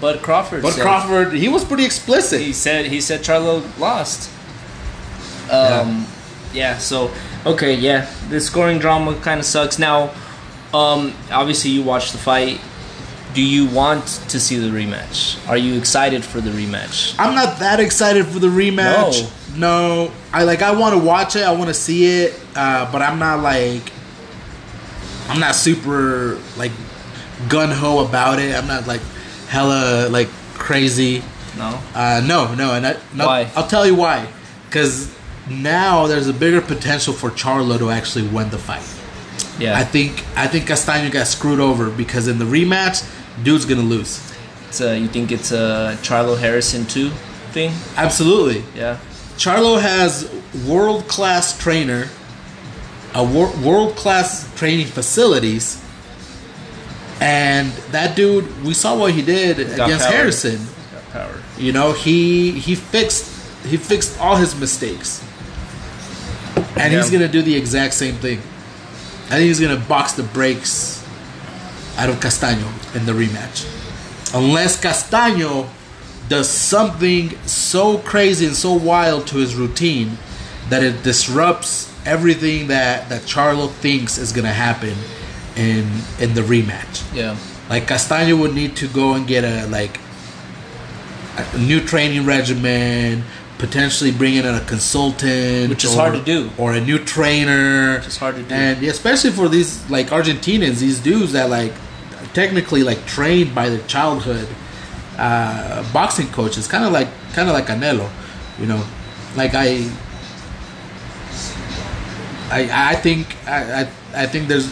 [0.00, 0.62] Bud Bud Crawford.
[0.62, 2.40] But said- Crawford, he was pretty explicit.
[2.40, 4.30] He said he said Charlo lost.
[5.50, 6.06] Um,
[6.52, 6.78] yeah.
[6.78, 7.10] So
[7.46, 8.10] okay, yeah.
[8.28, 9.78] The scoring drama kind of sucks.
[9.78, 10.12] Now,
[10.72, 12.60] um, obviously you watched the fight.
[13.34, 15.48] Do you want to see the rematch?
[15.48, 17.14] Are you excited for the rematch?
[17.16, 19.30] I'm not that excited for the rematch.
[19.56, 20.62] No, I like.
[20.62, 21.42] I want to watch it.
[21.44, 22.34] I want to see it.
[22.56, 23.92] Uh, but I'm not like.
[25.28, 26.72] I'm not super like
[27.48, 28.54] gun ho about it.
[28.56, 29.00] I'm not like
[29.50, 31.22] hella like crazy.
[31.58, 31.78] No.
[31.94, 33.50] Uh, no, no, and I, no, Why?
[33.56, 34.26] I'll tell you why.
[34.66, 35.12] Because
[35.50, 38.86] now there's a bigger potential for Charlo to actually win the fight.
[39.58, 39.76] Yeah.
[39.76, 43.04] I think I think Castaño got screwed over because in the rematch,
[43.42, 44.20] dude's gonna lose.
[44.68, 47.10] It's a, you think it's a Charlo Harrison two
[47.50, 47.72] thing?
[47.96, 48.62] Absolutely.
[48.76, 48.98] Yeah.
[49.36, 50.30] Charlo has
[50.66, 52.08] world class trainer,
[53.14, 55.82] a wor- world class training facilities,
[57.20, 58.64] and that dude.
[58.64, 60.16] We saw what he did Got against power.
[60.16, 60.58] Harrison.
[60.92, 61.42] Got power.
[61.58, 63.26] You know, he he fixed
[63.66, 65.22] he fixed all his mistakes,
[66.76, 68.38] and he's gonna do the exact same thing.
[69.26, 71.06] I think he's gonna box the brakes
[71.98, 73.66] out of Castaño in the rematch,
[74.34, 75.68] unless Castaño
[76.28, 80.16] does something so crazy and so wild to his routine
[80.68, 84.94] that it disrupts everything that that Charlo thinks is gonna happen
[85.56, 85.86] in
[86.20, 87.02] in the rematch.
[87.14, 87.36] Yeah.
[87.68, 89.98] Like Castaño would need to go and get a like
[91.54, 93.22] a new training regimen,
[93.58, 96.50] potentially bring in a consultant, Which is or- hard to do.
[96.58, 97.96] or a new trainer.
[97.98, 98.54] Which is hard to do.
[98.54, 101.72] and especially for these like Argentinians, these dudes that like
[102.34, 104.48] technically like trained by their childhood
[105.18, 108.08] uh, boxing coaches, kind of like kind of like Canelo,
[108.58, 108.84] you know,
[109.36, 109.88] like I.
[112.52, 114.68] I, I think I, I, I think there's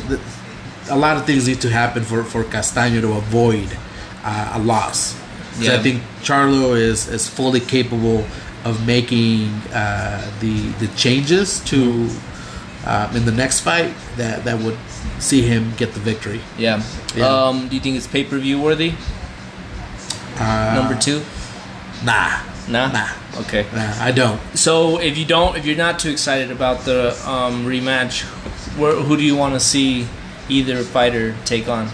[0.89, 3.69] a lot of things need to happen for, for Castaño to avoid
[4.25, 5.19] uh, a loss.
[5.61, 5.75] Yeah.
[5.75, 8.25] I think Charlo is, is fully capable
[8.65, 12.09] of making uh, the the changes to
[12.87, 14.79] um, in the next fight that, that would
[15.19, 16.41] see him get the victory.
[16.57, 16.83] Yeah.
[17.15, 17.27] Yeah.
[17.27, 18.93] Um, do you think it's pay per view worthy?
[20.39, 21.23] Uh, Number two?
[22.05, 22.93] Nah, Nah.
[22.93, 23.09] nah,
[23.41, 23.67] Okay.
[23.75, 23.93] nah.
[24.01, 24.41] I don't.
[24.57, 28.23] So if you don't, if you're not too excited about the um, rematch,
[28.79, 30.07] where, who do you want to see
[30.49, 31.89] either fighter take on?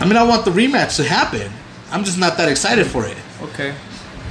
[0.00, 1.50] I mean, I want the rematch to happen.
[1.90, 3.16] I'm just not that excited for it.
[3.40, 3.74] Okay.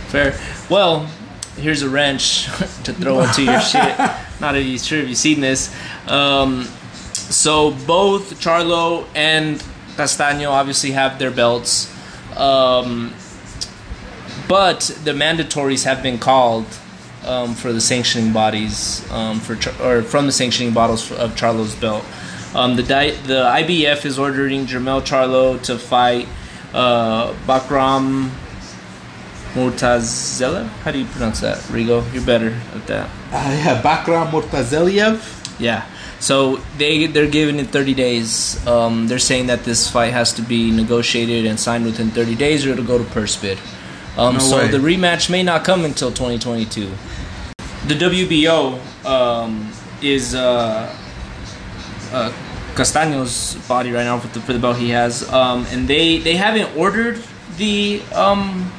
[0.08, 0.38] Fair.
[0.70, 1.10] Well,
[1.58, 2.46] here's a wrench
[2.84, 3.98] to throw into your shit.
[4.40, 5.74] Not even sure if you've seen this.
[6.08, 6.66] Um,
[7.14, 9.60] so both Charlo and
[9.96, 11.90] Castaño obviously have their belts.
[12.38, 13.14] Um,
[14.48, 16.66] but the mandatories have been called
[17.26, 22.06] um, for the sanctioning bodies um, for or from the sanctioning bottles of Charlo's belt.
[22.56, 26.28] Um, the di- the IBF is ordering Jermell Charlo to fight
[26.74, 28.30] uh, Bakhram
[29.54, 30.68] Murtazela.
[30.84, 32.04] How do you pronounce that, Rigo?
[32.14, 33.10] You're better at that.
[33.32, 35.60] Uh, yeah, Bakhram Murtazaliev.
[35.60, 35.86] Yeah.
[36.20, 38.66] So they they're giving it 30 days.
[38.68, 42.66] Um, they're saying that this fight has to be negotiated and signed within 30 days,
[42.66, 43.58] or it'll go to purse bid.
[44.18, 44.68] Um, No so way.
[44.68, 46.92] the rematch may not come until 2022.
[47.88, 49.72] The WBO um,
[50.02, 50.94] is uh,
[52.12, 52.32] uh,
[52.76, 56.36] Castaño's body right now for the, for the belt he has, um, and they they
[56.36, 57.22] haven't ordered
[57.58, 58.72] the um,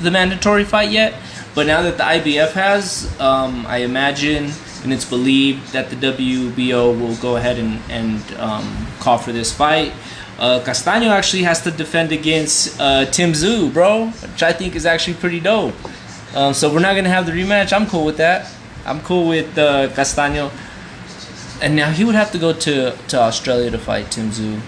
[0.00, 1.14] the mandatory fight yet.
[1.54, 6.98] But now that the IBF has, um, I imagine and it's believed that the WBO
[6.98, 9.92] will go ahead and, and um, call for this fight.
[10.38, 14.86] Uh, Castaño actually has to defend against uh, Tim Tszyu, bro, which I think is
[14.86, 15.74] actually pretty dope.
[16.34, 17.72] Um, so we're not gonna have the rematch.
[17.72, 18.50] I'm cool with that.
[18.86, 20.50] I'm cool with uh, Castaño.
[21.60, 24.60] And now he would have to go to, to Australia to fight Tim Tszyu.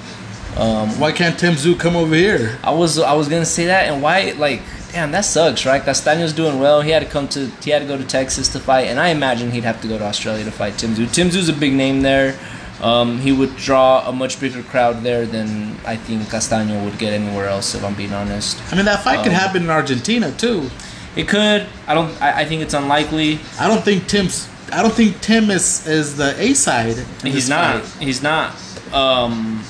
[0.56, 2.58] Um, Why can't Tim Tszyu come over here?
[2.64, 4.62] I was I was gonna say that, and why like
[4.92, 5.82] damn that sucks, right?
[5.82, 6.80] Castaño's doing well.
[6.82, 9.08] He had to come to he had to go to Texas to fight, and I
[9.08, 11.12] imagine he'd have to go to Australia to fight Tim Tszyu.
[11.12, 12.38] Tim Tszyu's a big name there.
[12.82, 17.12] Um, he would draw a much bigger crowd there than I think Castaño would get
[17.12, 17.74] anywhere else.
[17.74, 20.70] If I'm being honest, I mean, that fight could Um, happen in Argentina too.
[21.14, 21.66] it could.
[21.86, 22.10] I don't.
[22.22, 23.38] I, I think it's unlikely.
[23.58, 24.48] I don't think Tim's.
[24.72, 26.96] I don't think Tim is is the A side.
[27.22, 27.82] He's not.
[27.82, 28.02] fight.
[28.02, 28.54] He's not.
[28.94, 29.62] Um,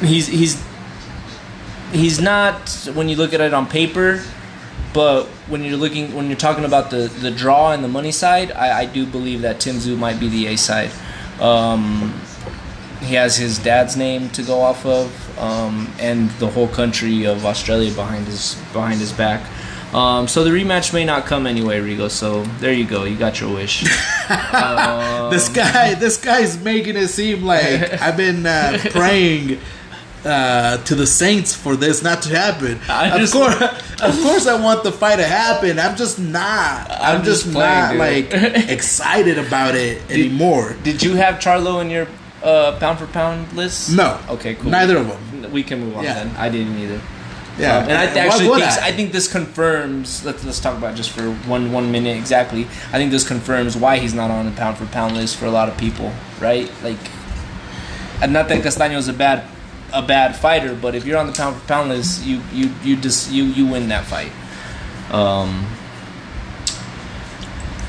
[0.00, 0.62] he's he's
[1.92, 4.22] he's not when you look at it on paper,
[4.92, 8.52] but when you're looking when you're talking about the the draw and the money side,
[8.52, 10.90] I, I do believe that Tim Tszyu might be the A side.
[11.40, 12.20] Um,
[13.00, 17.44] he has his dad's name to go off of, um, and the whole country of
[17.44, 19.46] Australia behind his behind his back.
[19.94, 22.10] Um, so the rematch may not come anyway, Rigo.
[22.10, 23.04] So there you go.
[23.04, 23.84] You got your wish.
[24.28, 29.60] Um, This guy, this guy's making it seem like I've been uh, praying
[30.26, 32.78] uh, to the saints for this not to happen.
[33.22, 33.54] Of course,
[34.02, 35.78] of course, I want the fight to happen.
[35.78, 36.90] I'm just not.
[36.90, 38.52] I'm, I'm just, just playing, not dude.
[38.52, 40.76] like excited about it anymore.
[40.82, 42.08] Did you have Charlo in your
[42.42, 43.94] uh, pound for pound list?
[43.96, 44.18] No.
[44.30, 44.70] Okay, cool.
[44.70, 45.52] Neither of them.
[45.52, 46.14] We can move on Yeah.
[46.14, 46.36] then.
[46.36, 47.00] I didn't either.
[47.58, 48.88] Yeah, Um, and I Why actually think I?
[48.88, 48.92] I?
[48.92, 50.22] think this confirms.
[50.26, 52.64] Let's let's talk about just for one one minute exactly.
[52.92, 55.50] I think this confirms why he's not on the pound for pound list for a
[55.50, 56.70] lot of people, right?
[56.82, 56.98] Like,
[58.20, 59.44] and not that Castaño's a bad
[59.92, 62.96] a bad fighter, but if you're on the pound for pound list, you you you
[62.96, 64.32] just you you win that fight.
[65.10, 65.66] Um.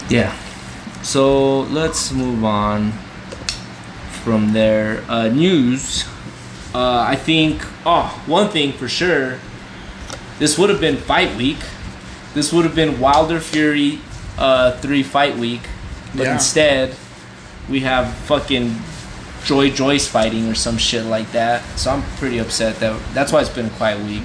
[0.10, 0.36] Yeah.
[1.04, 2.92] So let's move on
[4.24, 5.04] from there.
[5.10, 6.06] Uh, news.
[6.74, 7.66] Uh, I think.
[7.86, 9.40] Oh, one thing for sure.
[10.40, 11.58] This would have been fight week.
[12.34, 14.00] This would have been Wilder Fury
[14.38, 15.62] uh, three fight week,
[16.16, 16.34] but Yeah.
[16.34, 16.96] instead
[17.68, 18.76] we have fucking
[19.48, 21.64] Joy Joyce fighting or some shit like that.
[21.80, 24.24] So I'm pretty upset that that's why it's been a quiet week.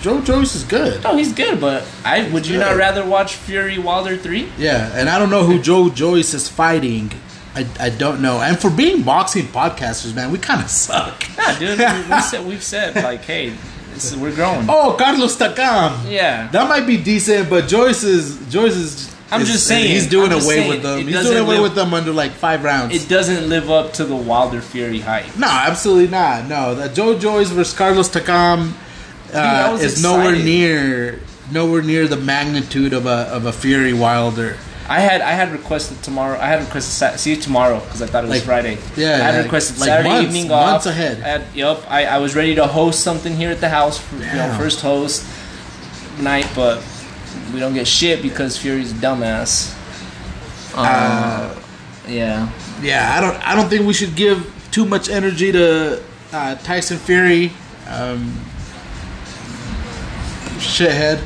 [0.00, 1.04] Joe Joyce is good.
[1.04, 4.50] No, he's good, but I would you not rather watch Fury Wilder three?
[4.58, 7.12] Yeah, and I don't know who Joe Joyce is fighting.
[7.54, 8.40] I, I don't know.
[8.40, 11.22] And for being boxing podcasters, man, we kind of suck.
[11.36, 13.52] Nah, dude, we, we said we've said like, hey,
[13.94, 14.66] is, we're growing.
[14.70, 16.10] Oh, Carlos Takam.
[16.10, 19.14] Yeah, That might be decent, but Joyce is Joyce is.
[19.32, 21.06] I'm just saying, he's doing I'm away saying, with them.
[21.06, 22.94] He's doing away live- with them under like five rounds.
[22.94, 25.36] it doesn't live up to the Wilder Fury hype.
[25.36, 26.46] no, absolutely not.
[26.48, 28.72] No, the Joe Joyce versus Carlos Takam
[29.32, 34.56] uh, is nowhere near nowhere near the magnitude of a of a Fury Wilder.
[34.88, 36.38] I had I had requested tomorrow.
[36.38, 38.78] I had requested Sat- see you tomorrow because I thought it was Like, Friday.
[38.96, 40.70] yeah, I had like- requested like Saturday months- evening off.
[40.72, 41.22] months ahead.
[41.22, 43.96] I had, yep, I, I was ready to host something here at the house.
[43.98, 45.24] For, You know, first host
[46.20, 46.82] night, but
[47.52, 49.76] we don't get shit because Fury's a dumbass.
[50.74, 51.54] Uh,
[52.08, 52.50] yeah.
[52.80, 56.98] Yeah, I don't I don't think we should give too much energy to uh, Tyson
[56.98, 57.52] Fury.
[57.88, 58.32] Um,
[60.58, 61.22] shithead.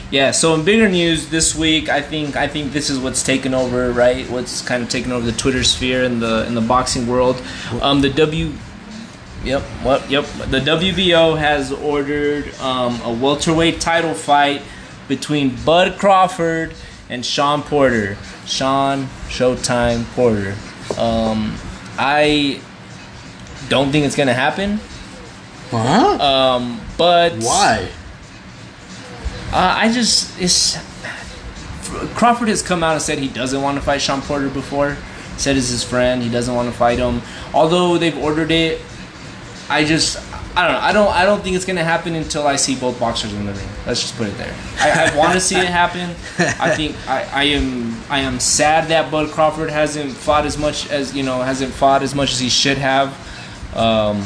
[0.10, 0.30] yeah.
[0.30, 3.90] So in bigger news this week, I think I think this is what's taken over,
[3.92, 4.28] right?
[4.30, 7.42] What's kind of taken over the Twitter sphere and the in the boxing world.
[7.82, 8.52] Um, the W.
[9.44, 9.62] Yep.
[9.82, 10.10] What?
[10.10, 10.24] Yep.
[10.50, 14.62] The WBO has ordered um, a welterweight title fight
[15.08, 16.74] between Bud Crawford
[17.08, 18.16] and Sean Porter.
[18.46, 20.54] Sean Showtime Porter.
[20.98, 21.56] Um,
[21.98, 22.60] I
[23.68, 24.80] don't think it's gonna happen.
[25.70, 26.18] Huh?
[26.22, 27.88] Um, but Why?
[29.52, 30.76] Uh, I just it's
[32.14, 34.96] Crawford has come out and said he doesn't want to fight Sean Porter before.
[35.38, 36.22] Said is his friend.
[36.22, 37.22] He doesn't want to fight him.
[37.54, 38.80] Although they've ordered it,
[39.70, 40.18] I just
[40.58, 40.80] I don't know.
[40.80, 43.52] I don't I don't think it's gonna happen until I see both boxers in the
[43.52, 43.68] ring.
[43.86, 44.52] Let's just put it there.
[44.80, 46.10] I, I want to see it happen.
[46.60, 50.90] I think I, I am I am sad that Bud Crawford hasn't fought as much
[50.90, 53.14] as you know hasn't fought as much as he should have.
[53.76, 54.20] Um,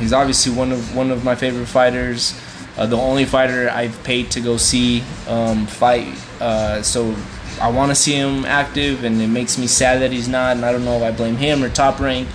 [0.00, 2.36] he's obviously one of one of my favorite fighters.
[2.76, 6.12] Uh, the only fighter I've paid to go see um, fight.
[6.40, 7.14] Uh, so
[7.60, 10.56] I want to see him active, and it makes me sad that he's not.
[10.56, 12.26] And I don't know if I blame him or Top Rank,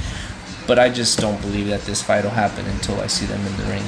[0.68, 3.58] but I just don't believe that this fight will happen until I see them in
[3.58, 3.84] the ring.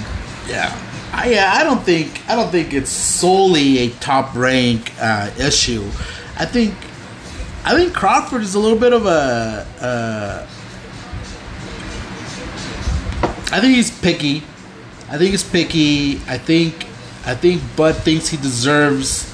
[0.47, 0.75] Yeah.
[1.13, 5.83] I, yeah, I don't think I don't think it's solely a top rank uh, issue.
[6.37, 6.73] I think
[7.63, 9.65] I think Crawford is a little bit of a.
[9.79, 10.47] Uh,
[13.51, 14.37] I think he's picky.
[15.09, 16.15] I think he's picky.
[16.27, 16.87] I think
[17.25, 19.31] I think Bud thinks he deserves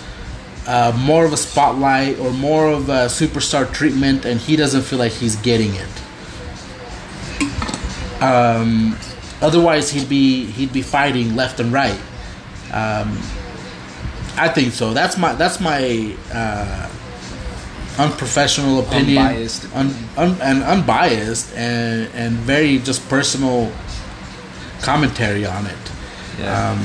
[0.68, 5.00] uh, more of a spotlight or more of a superstar treatment, and he doesn't feel
[5.00, 5.99] like he's getting it.
[8.22, 8.98] Um,
[9.42, 12.00] Otherwise, he'd be he'd be fighting left and right.
[12.74, 13.18] Um,
[14.36, 14.94] I think so.
[14.94, 16.90] That's my that's my uh,
[17.98, 19.76] unprofessional opinion, Unbiased.
[19.76, 23.72] un, un, and unbiased, and and very just personal
[24.82, 25.92] commentary on it.
[26.38, 26.72] Yeah.
[26.72, 26.80] Um,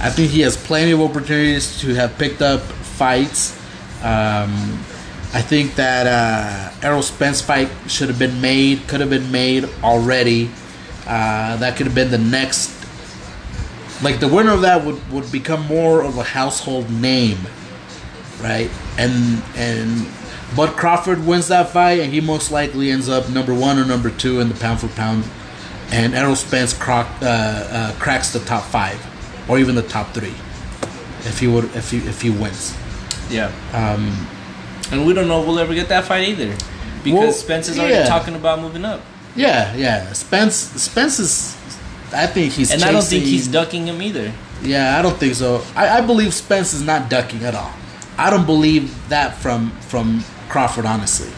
[0.00, 3.52] I think he has plenty of opportunities to have picked up fights.
[4.02, 4.50] Um,
[5.34, 9.68] I think that uh, Errol Spence fight should have been made, could have been made
[9.82, 10.48] already.
[11.08, 12.70] Uh, that could have been the next.
[14.02, 17.38] Like the winner of that would, would become more of a household name,
[18.40, 18.70] right?
[18.98, 20.06] And and
[20.54, 24.10] Bud Crawford wins that fight, and he most likely ends up number one or number
[24.10, 25.24] two in the pound for pound.
[25.90, 28.98] And Errol Spence croc, uh, uh, cracks the top five,
[29.48, 30.34] or even the top three,
[31.26, 32.76] if he would if he if he wins.
[33.30, 33.50] yeah.
[33.72, 34.28] Um,
[34.92, 36.54] And we don't know if we'll ever get that fight either.
[37.02, 38.06] Because Well, Spence is already yeah.
[38.06, 39.00] talking about moving up.
[39.38, 40.12] Yeah, yeah.
[40.12, 41.56] Spence Spence is.
[42.12, 42.70] I think he's.
[42.72, 44.32] And I don't think he's ducking him either.
[44.62, 45.62] Yeah, I don't think so.
[45.76, 47.72] I, I believe Spence is not ducking at all.
[48.18, 51.30] I don't believe that from from Crawford, honestly.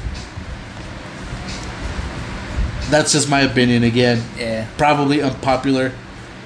[2.90, 3.84] That's just my opinion.
[3.84, 4.66] Again, Yeah.
[4.76, 5.92] probably unpopular.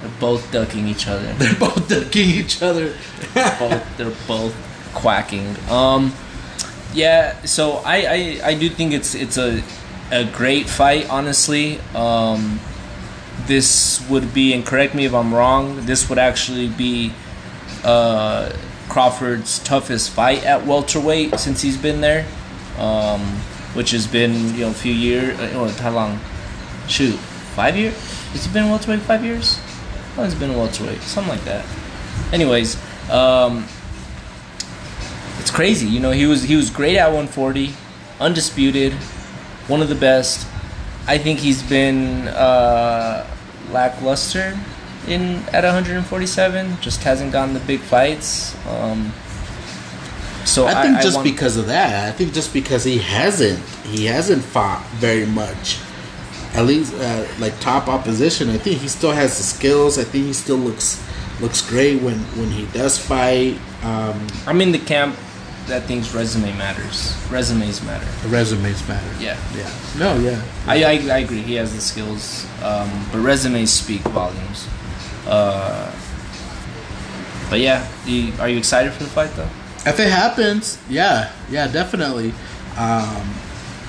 [0.03, 1.33] They're both ducking each other.
[1.39, 2.93] They're both ducking each other.
[3.33, 4.55] they're, both they're both
[4.93, 5.57] quacking.
[5.71, 6.13] Um,
[6.93, 7.41] yeah.
[7.45, 9.63] So I, I I do think it's it's a
[10.11, 11.09] a great fight.
[11.11, 12.61] Honestly, um,
[13.47, 15.85] this would be and correct me if I'm wrong.
[15.87, 17.13] This would actually be
[17.85, 18.53] uh,
[18.89, 22.27] Crawford's toughest fight at welterweight since he's been there,
[22.79, 23.21] um,
[23.75, 25.39] which has been you know a few years.
[25.39, 26.21] Uh, how long?
[26.87, 27.15] Shoot,
[27.55, 27.95] five years?
[28.33, 29.59] Has he been welterweight five years?
[30.17, 31.01] Long has been welterweight?
[31.01, 31.65] Something like that.
[32.33, 32.77] Anyways,
[33.11, 33.65] um,
[35.41, 35.87] it's crazy.
[35.87, 37.75] You know, he was he was great at 140,
[38.21, 38.93] undisputed,
[39.69, 40.47] one of the best.
[41.07, 43.27] I think he's been uh,
[43.71, 44.59] lackluster
[45.07, 46.81] in at 147.
[46.81, 48.55] Just hasn't gotten the big fights.
[48.67, 49.13] Um,
[50.45, 54.07] so I think just want- because of that, I think just because he hasn't, he
[54.07, 55.79] hasn't fought very much.
[56.55, 59.99] At least uh, like top opposition, I think he still has the skills.
[59.99, 61.03] I think he still looks
[61.41, 63.59] looks great when when he does fight.
[63.83, 65.17] Um, I'm in the camp
[65.67, 67.17] that thinks resume matters.
[67.31, 68.07] Resumes matter.
[68.29, 69.23] resumes matter.
[69.23, 69.39] Yeah.
[69.57, 69.71] Yeah.
[69.99, 70.19] No.
[70.19, 70.43] Yeah.
[70.67, 71.41] I, I, I agree.
[71.41, 74.69] He has the skills, um, but resumes speak volumes.
[75.27, 75.91] Uh,
[77.51, 79.49] but yeah, you, are you excited for the fight though?
[79.87, 82.31] If it happens, yeah, yeah, definitely.
[82.77, 83.29] Um,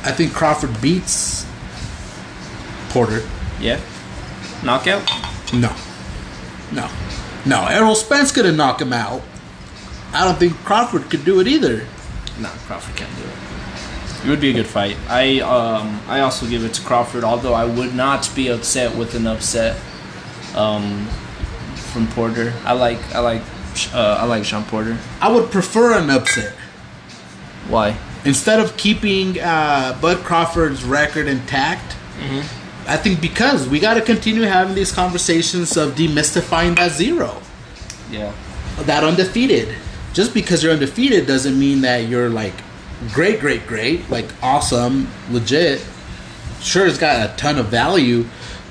[0.03, 1.45] I think Crawford beats
[2.89, 3.21] Porter.
[3.59, 3.79] Yeah,
[4.63, 5.09] knockout.
[5.53, 5.73] No,
[6.71, 6.89] no,
[7.45, 7.65] no.
[7.67, 9.21] Errol Spence could have knocked him out.
[10.15, 11.85] I don't think Crawford could do it either.
[12.39, 14.25] No, Crawford can't do it.
[14.25, 14.97] It would be a good fight.
[15.07, 19.13] I um I also give it to Crawford, although I would not be upset with
[19.15, 19.77] an upset
[20.55, 21.05] um
[21.75, 22.53] from Porter.
[22.63, 23.41] I like I like
[23.93, 24.97] uh, I like Sean Porter.
[25.21, 26.53] I would prefer an upset
[27.67, 27.97] Why?
[28.23, 31.95] instead of keeping uh, Bud Crawford's record intact.
[32.87, 37.41] I think because we got to continue having these conversations of demystifying that zero.
[38.11, 38.31] Yeah.
[38.81, 39.75] that undefeated.
[40.15, 42.53] Just because you're undefeated doesn't mean that you're like
[43.13, 45.85] great, great, great, like awesome, legit.
[46.61, 48.25] Sure, it's got a ton of value,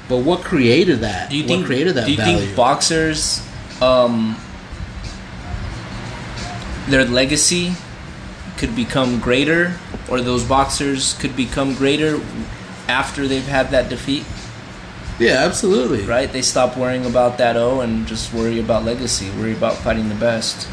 [0.08, 1.28] but what created that?
[1.28, 2.38] Do you what think created that Do you value?
[2.38, 3.46] think boxers,
[3.82, 4.36] um,
[6.88, 7.74] their legacy
[8.56, 9.76] could become greater,
[10.08, 12.20] or those boxers could become greater
[12.88, 14.24] after they've had that defeat?
[15.18, 16.06] yeah, absolutely.
[16.06, 16.32] Right?
[16.32, 19.30] They stop worrying about that O and just worry about legacy.
[19.38, 20.66] Worry about fighting the best.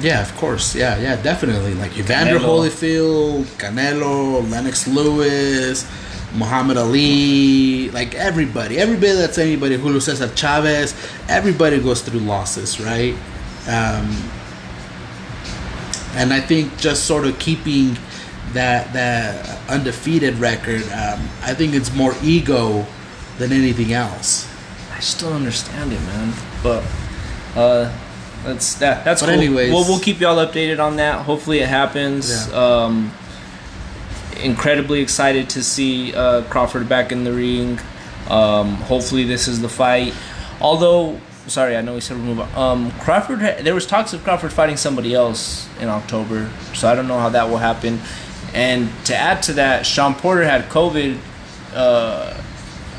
[0.00, 0.74] Yeah, of course.
[0.74, 1.74] Yeah, yeah, definitely.
[1.74, 2.68] Like Evander Canelo.
[2.68, 5.86] Holyfield, Canelo, Lennox Lewis,
[6.34, 10.94] Muhammad Ali, like everybody, everybody that's anybody, Julio Cesar Chavez,
[11.28, 13.14] everybody goes through losses, right?
[13.68, 14.30] Um,
[16.14, 17.96] and I think just sort of keeping
[18.52, 22.86] that that undefeated record, um, I think it's more ego
[23.38, 24.48] than anything else.
[24.92, 26.32] I just don't understand it, man.
[26.62, 26.84] But
[27.54, 27.92] uh,
[28.46, 29.04] that's that.
[29.04, 29.38] That's But cool.
[29.38, 31.22] anyways- we'll, we'll keep y'all updated on that.
[31.24, 32.48] Hopefully, it happens.
[32.48, 32.54] Yeah.
[32.56, 33.12] Um,
[34.42, 37.78] incredibly excited to see uh, Crawford back in the ring.
[38.28, 40.14] Um, hopefully, this is the fight.
[40.60, 42.54] Although, sorry, I know we said move on.
[42.56, 47.08] Um, Crawford, there was talks of Crawford fighting somebody else in October, so I don't
[47.08, 48.00] know how that will happen.
[48.54, 51.18] And to add to that, Sean Porter had COVID
[51.74, 52.34] uh,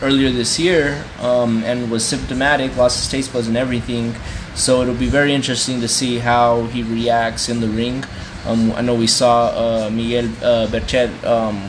[0.02, 4.14] earlier this year um, and was symptomatic, lost his taste buds and everything.
[4.58, 8.04] So it'll be very interesting to see how he reacts in the ring.
[8.46, 11.62] Um, I know we saw uh, Miguel uh, Berchelt, um,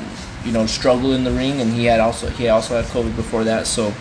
[0.45, 3.45] you know, struggle in the ring, and he had also he also had COVID before
[3.45, 3.67] that.
[3.67, 3.93] So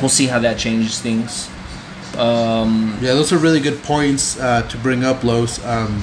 [0.00, 1.48] we'll see how that changes things.
[2.18, 5.64] Um, Yeah, those are really good points uh, to bring up, Los.
[5.64, 6.02] Um,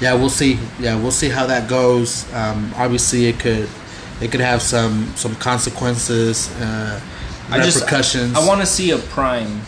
[0.00, 0.58] yeah, we'll see.
[0.80, 2.32] Yeah, we'll see how that goes.
[2.32, 3.68] Um, obviously, it could
[4.22, 7.00] it could have some some consequences, uh,
[7.50, 8.34] I just repercussions.
[8.34, 9.60] I want to see a prime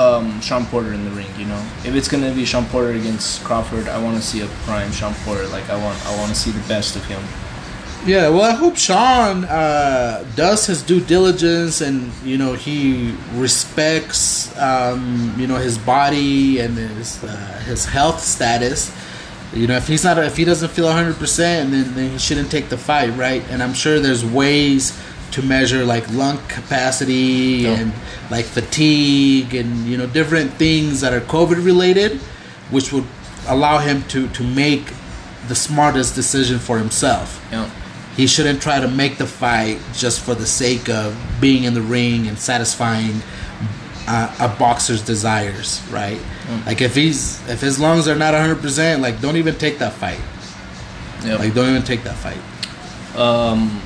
[0.00, 1.28] um, Sean Porter in the ring.
[1.38, 4.46] You know, if it's gonna be Sean Porter against Crawford, I want to see a
[4.64, 5.46] prime Sean Porter.
[5.48, 7.22] Like I want I want to see the best of him.
[8.06, 14.56] Yeah, well, I hope Sean uh, does his due diligence and you know he respects
[14.58, 18.90] um, you know his body and his uh, his health status.
[19.52, 22.50] You know, if he's not if he doesn't feel 100, percent then then he shouldn't
[22.50, 23.42] take the fight, right?
[23.50, 24.98] And I'm sure there's ways
[25.32, 27.78] to measure like lung capacity Yeah.
[27.78, 27.92] and
[28.30, 32.18] like fatigue and you know different things that are COVID related,
[32.70, 33.04] which would
[33.48, 34.92] allow him to to make
[35.48, 37.68] the smartest decision for himself know,
[38.16, 41.80] he shouldn't try to make the fight just for the sake of being in the
[41.82, 43.20] ring and satisfying
[44.06, 46.20] uh, a boxer's desires, right?
[46.66, 50.20] Like if he's if his lungs are not 100%, like don't even take that fight.
[51.24, 51.38] Yep.
[51.38, 52.40] Like don't even take that fight.
[53.16, 53.80] Um,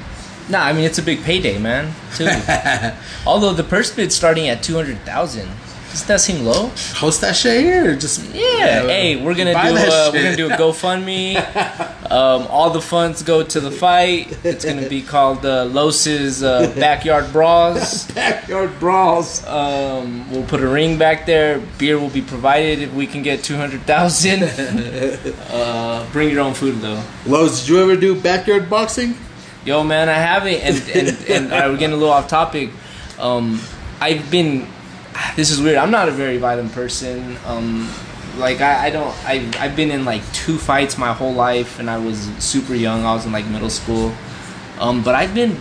[0.49, 1.95] nah, I mean it's a big payday, man.
[2.15, 2.29] Too.
[3.27, 5.49] Although the purse bid's starting at two hundred thousand,
[5.95, 6.71] doesn't that seem low?
[6.97, 8.83] Host that shit here, just Yeah.
[8.83, 11.37] hey, we're gonna do uh, we're gonna do a GoFundMe.
[12.11, 14.37] um, all the funds go to the fight.
[14.45, 18.11] It's gonna be called uh, Los's uh, Backyard Bras.
[18.15, 19.47] backyard brawls.
[19.47, 21.61] Um, we'll put a ring back there.
[21.79, 24.43] Beer will be provided if we can get two hundred thousand.
[24.43, 27.05] uh, bring your own food though.
[27.25, 29.15] Los, did you ever do backyard boxing?
[29.65, 30.77] Yo, man, I haven't, and
[31.09, 32.71] and, and uh, we're getting a little off topic.
[33.19, 33.61] Um,
[34.01, 34.67] I've been.
[35.37, 35.77] This is weird.
[35.77, 37.37] I'm not a very violent person.
[37.47, 37.89] Um,
[38.37, 39.15] like I, I don't.
[39.25, 43.05] I I've been in like two fights my whole life, and I was super young.
[43.05, 44.13] I was in like middle school.
[44.81, 45.57] Um, but I've been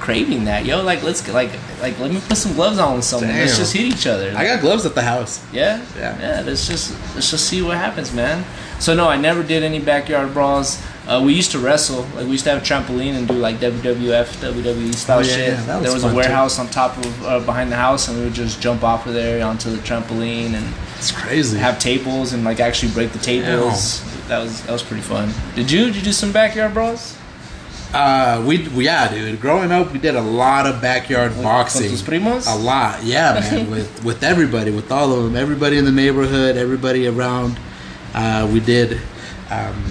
[0.00, 0.64] craving that.
[0.66, 3.30] Yo, like let's get like like let me put some gloves on with someone.
[3.30, 4.34] Let's just hit each other.
[4.36, 5.42] I got gloves at the house.
[5.52, 6.18] Yeah, Yeah.
[6.20, 6.42] yeah.
[6.44, 8.44] Let's just let's just see what happens, man.
[8.78, 10.82] So no, I never did any backyard brawls.
[11.08, 12.02] Uh, we used to wrestle.
[12.14, 15.26] Like we used to have a trampoline and do like WWF, WWE style Oh, yeah,
[15.34, 15.48] shit.
[15.48, 16.14] yeah, was there was a too.
[16.16, 19.14] warehouse on top of uh, behind the house, and we would just jump off of
[19.14, 21.58] there onto the trampoline and It's crazy.
[21.58, 24.02] have tables and like actually break the tables.
[24.28, 25.32] That was that was pretty fun.
[25.56, 27.16] Did you did you do some backyard brawls?
[27.92, 29.40] Uh, we we- yeah, dude.
[29.40, 31.90] Growing up, we did a lot of backyard Con boxing.
[31.90, 32.46] tus primos?
[32.46, 33.68] A lot, yeah, man.
[33.68, 37.58] with with everybody, with all of them, everybody in the neighborhood, everybody around.
[38.14, 39.00] Uh, we did.
[39.50, 39.82] Um,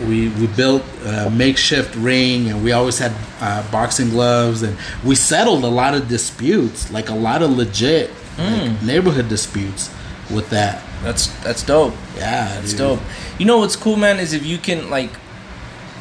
[0.00, 5.14] we we built a makeshift ring, and we always had uh, boxing gloves, and we
[5.14, 9.90] settled a lot of disputes, like a lot of legit like, neighborhood disputes
[10.30, 10.82] with that.
[11.02, 11.94] That's that's dope.
[12.16, 12.78] Yeah, That's dude.
[12.78, 13.00] dope.
[13.38, 15.10] You know what's cool, man, is if you can like,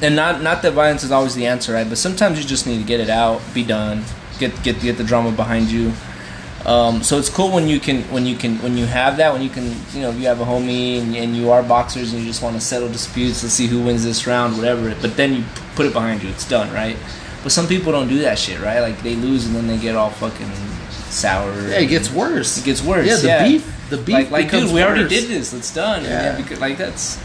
[0.02, 1.88] and not not that violence is always the answer, right?
[1.88, 4.04] But sometimes you just need to get it out, be done,
[4.39, 5.93] get get get the drama behind you.
[6.66, 9.43] Um, so it's cool when you can when you can when you have that when
[9.43, 12.28] you can you know you have a homie and, and you are boxers and you
[12.28, 15.43] just want to settle disputes let's see who wins this round whatever but then you
[15.76, 16.97] put it behind you it's done right
[17.43, 19.95] but some people don't do that shit right like they lose and then they get
[19.95, 20.49] all fucking
[21.11, 22.57] sour Yeah, it gets worse.
[22.57, 23.47] it gets worse Yeah, the yeah.
[23.47, 25.53] beef, the beef like, like dude, we already did this.
[25.53, 26.03] Let's done.
[26.03, 26.09] Yeah.
[26.24, 27.20] Yeah, because, like that's,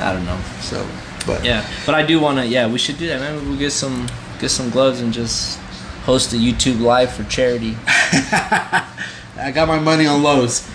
[0.00, 0.38] I don't know.
[0.60, 0.86] So,
[1.26, 2.46] but Yeah, but I do want to.
[2.46, 3.34] Yeah, we should do that, man.
[3.48, 4.06] We'll get some
[4.38, 5.59] get some gloves and just
[6.04, 7.76] host a YouTube live for charity.
[7.86, 10.68] I got my money on Los.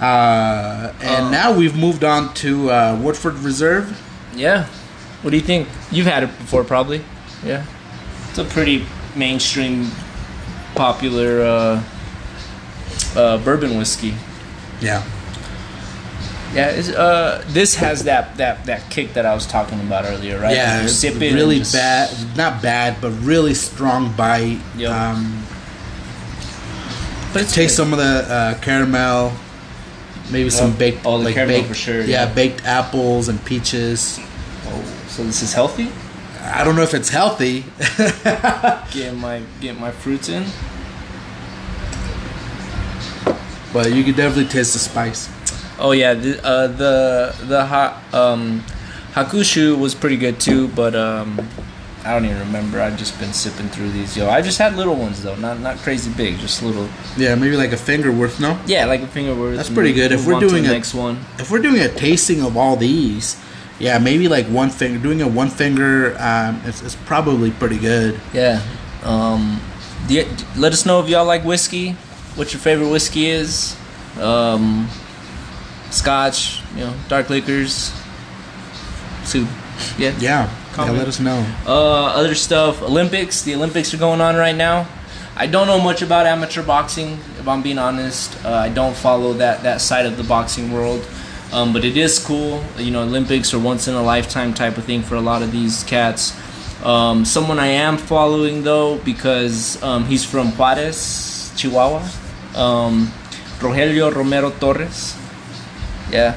[0.00, 4.00] Uh, and Uh, now we've moved on to uh, Woodford Reserve.
[4.34, 4.66] Yeah.
[5.22, 5.68] What do you think?
[5.90, 7.02] You've had it before, probably.
[7.44, 7.64] Yeah.
[8.30, 9.90] It's a pretty mainstream,
[10.74, 11.82] popular uh,
[13.16, 14.14] uh, bourbon whiskey.
[14.80, 15.02] Yeah.
[16.54, 20.54] Yeah, uh, this has that, that, that kick that I was talking about earlier, right?
[20.54, 22.10] Yeah, it's it really just- bad.
[22.36, 24.58] Not bad, but really strong bite.
[24.76, 24.90] Yep.
[24.90, 25.44] Um,
[27.32, 27.70] But taste good.
[27.70, 29.32] some of the uh, caramel,
[30.32, 32.34] maybe some Oh, baked, oh, the like caramel baked, for sure, Yeah, yeah.
[32.34, 34.18] baked apples and peaches.
[34.66, 35.88] Oh, so this is healthy?
[36.42, 37.64] I don't know if it's healthy.
[38.92, 40.44] Getting my get my fruits in.
[43.72, 45.28] but you can definitely taste the spice.
[45.80, 48.62] Oh yeah, the uh, the the ha, um,
[49.14, 51.40] hakushu was pretty good too, but um,
[52.04, 52.80] I don't even remember.
[52.80, 54.16] I've just been sipping through these.
[54.16, 56.88] Yo, I just had little ones though, not not crazy big, just little.
[57.16, 58.40] Yeah, maybe like a finger worth.
[58.40, 59.56] No, Yeah, like a finger worth.
[59.56, 60.12] That's pretty good.
[60.12, 63.40] If we're doing the a- next one, if we're doing a tasting of all these,
[63.78, 64.98] yeah, maybe like one finger.
[64.98, 68.20] Doing a one finger, um, it's, it's probably pretty good.
[68.34, 68.60] yeah.
[69.02, 69.60] Um,
[70.08, 70.28] you-
[70.58, 71.92] let us know if y'all like whiskey.
[72.36, 73.76] What your favorite whiskey is.
[74.20, 74.88] Um,
[75.90, 77.92] scotch, you know, dark liquors.
[79.24, 79.48] Soup.
[79.98, 80.14] Yeah.
[80.18, 80.90] Yeah, yeah.
[80.90, 81.44] Let us know.
[81.66, 82.82] Uh, other stuff.
[82.82, 83.42] Olympics.
[83.42, 84.86] The Olympics are going on right now.
[85.36, 88.44] I don't know much about amateur boxing, if I'm being honest.
[88.44, 91.06] Uh, I don't follow that that side of the boxing world.
[91.52, 92.62] Um, but it is cool.
[92.76, 95.50] You know, Olympics are once in a lifetime type of thing for a lot of
[95.50, 96.36] these cats.
[96.84, 102.08] Um, someone I am following though because um, he's from Juarez, Chihuahua.
[102.54, 103.12] Um,
[103.60, 105.19] Rogelio Romero Torres.
[106.12, 106.36] Yeah,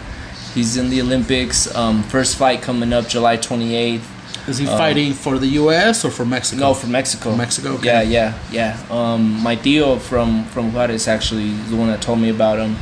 [0.54, 1.74] he's in the Olympics.
[1.76, 4.02] Um, first fight coming up July 28th.
[4.48, 6.04] Is he fighting for the U.S.
[6.04, 6.60] or for Mexico?
[6.60, 7.30] No, from Mexico.
[7.30, 7.86] From Mexico, okay.
[7.86, 8.86] Yeah, yeah, yeah.
[8.90, 12.76] Um, my tío from from Juarez actually is the one that told me about him.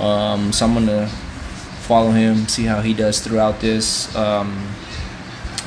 [0.00, 1.08] Um, so I'm gonna
[1.88, 4.14] follow him, see how he does throughout this.
[4.14, 4.68] Um,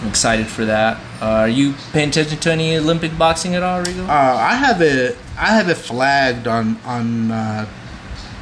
[0.02, 0.98] I'm excited for that.
[1.22, 4.08] Uh, are you paying attention to any Olympic boxing at all, Rigo?
[4.08, 5.18] Uh, I have it.
[5.38, 7.66] I have it flagged on on uh,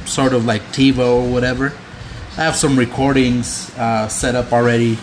[0.04, 1.72] sort of like TiVo or whatever.
[2.36, 4.98] I have some recordings uh, set up already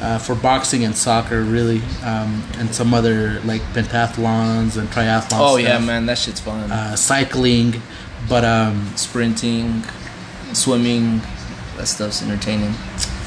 [0.00, 5.38] uh, for boxing and soccer, really, um, and some other like pentathlons and triathlons.
[5.38, 6.72] oh yeah, man, that shit's fun.
[6.72, 7.80] Uh, cycling,
[8.28, 9.84] but um, Sprinting,
[10.54, 11.20] swimming,
[11.76, 12.74] that stuff's entertaining.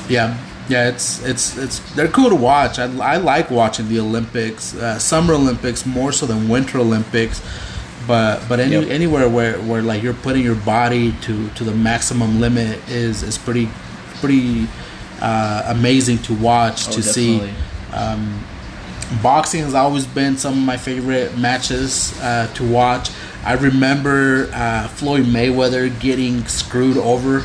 [0.10, 0.38] Yeah,
[0.68, 2.78] yeah, it's it's it's they're cool to watch.
[2.78, 7.42] I, I like watching the Olympics, uh, Summer Olympics more so than Winter Olympics.
[8.08, 8.90] But but any, Yep.
[8.90, 13.38] anywhere where, where like you're putting your body to, to the maximum limit is is
[13.38, 13.70] pretty
[14.20, 14.68] pretty
[15.22, 17.40] uh, amazing to watch Oh, to see.
[17.40, 17.64] definitely.
[17.94, 18.44] Um,
[19.24, 23.10] boxing has always been some of my favorite matches uh, to watch.
[23.46, 27.38] I remember uh, Floyd Mayweather getting screwed over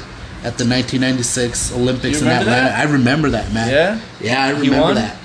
[0.42, 2.50] at the 1996 Olympics in Atlanta.
[2.50, 2.78] that?
[2.78, 3.68] I remember that, man.
[3.70, 4.00] Yeah?
[4.20, 4.94] yeah, I He remember won?
[4.96, 5.16] that.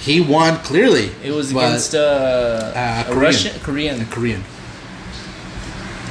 [0.00, 1.10] He won clearly.
[1.24, 3.20] It was against uh, Uh, a Korean.
[3.20, 4.00] Russian, Korean.
[4.00, 4.42] a Korean.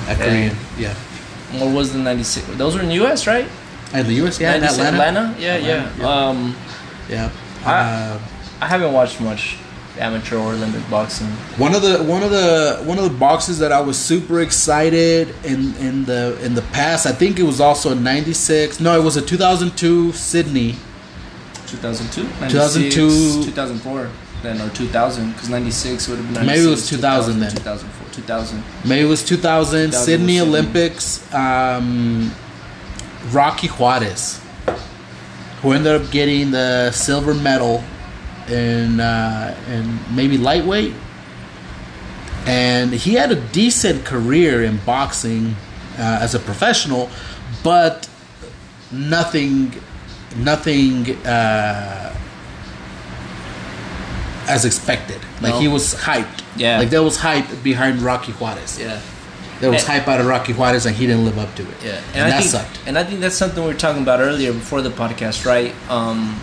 [0.08, 0.16] A.
[0.16, 0.94] Korean, yeah.
[1.60, 2.46] What was the '96?
[2.58, 3.48] Those were in the U.S., right?
[3.94, 4.40] And the U.S.
[4.40, 5.36] Yeah, in 96 Atlanta.
[5.40, 6.28] Yeah, Atlanta, yeah.
[6.28, 6.56] Um,
[7.10, 7.30] yeah.
[7.66, 8.20] I- Uh,
[8.60, 9.58] I haven't watched much
[10.00, 11.28] amateur or Olympic boxing.
[11.58, 15.34] One of the one of the one of the boxes that I was super excited
[15.46, 17.06] in in the in the past.
[17.06, 18.80] I think it was also in '96.
[18.80, 20.76] No, it was a 2002 Sydney.
[21.68, 23.44] 2002, 2002.
[23.46, 24.10] 2004,
[24.42, 26.46] then or 2000, because 96 would have been.
[26.46, 27.52] Maybe it was 96, 2000 then.
[27.52, 28.64] 2004, 2000.
[28.86, 30.40] Maybe it was 2000 2000 Sydney.
[30.42, 31.34] Olympics.
[31.34, 32.32] Um,
[33.32, 34.42] Rocky Juarez,
[35.62, 37.84] who ended up getting the silver medal
[38.50, 40.94] in uh, in maybe lightweight,
[42.46, 45.56] and he had a decent career in boxing
[45.98, 47.10] uh, as a professional,
[47.64, 48.10] but
[48.92, 49.74] nothing,
[50.38, 52.16] nothing uh,
[54.48, 55.20] as expected.
[55.42, 55.60] Like No.
[55.60, 56.42] he was hyped.
[56.56, 56.80] Yeah.
[56.80, 58.80] like there was hype behind Rocky Juarez.
[58.80, 59.00] Yeah,
[59.60, 61.78] There was And- hype out of Rocky Juarez, and he didn't live up to it.
[61.86, 62.80] yeah, and, I that think, sucked.
[62.88, 65.74] And I think that's something we were talking about earlier before the podcast, right?
[65.90, 66.40] Um,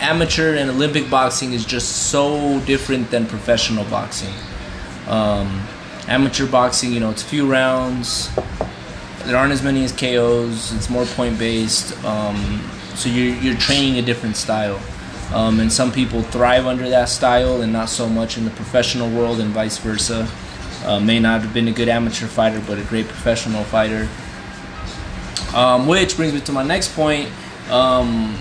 [0.00, 4.34] amateur and Olympic boxing is just so different than professional boxing.
[5.08, 5.62] Um,
[6.08, 8.28] amateur boxing, you know, it's few rounds.
[9.24, 10.72] There aren't as many as KOs.
[10.72, 11.92] It's more point based.
[12.04, 12.60] Um,
[12.94, 14.78] so you're you're training a different style.
[15.32, 19.10] Um, and some people thrive under that style and not so much in the professional
[19.10, 20.28] world, and vice versa.
[20.84, 24.08] Uh, may not have been a good amateur fighter, but a great professional fighter.
[25.54, 27.28] Um, which brings me to my next point.
[27.70, 28.38] Um,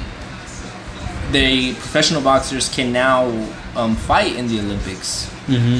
[1.31, 3.25] the professional boxers can now
[3.75, 5.34] um, fight in the Olympics.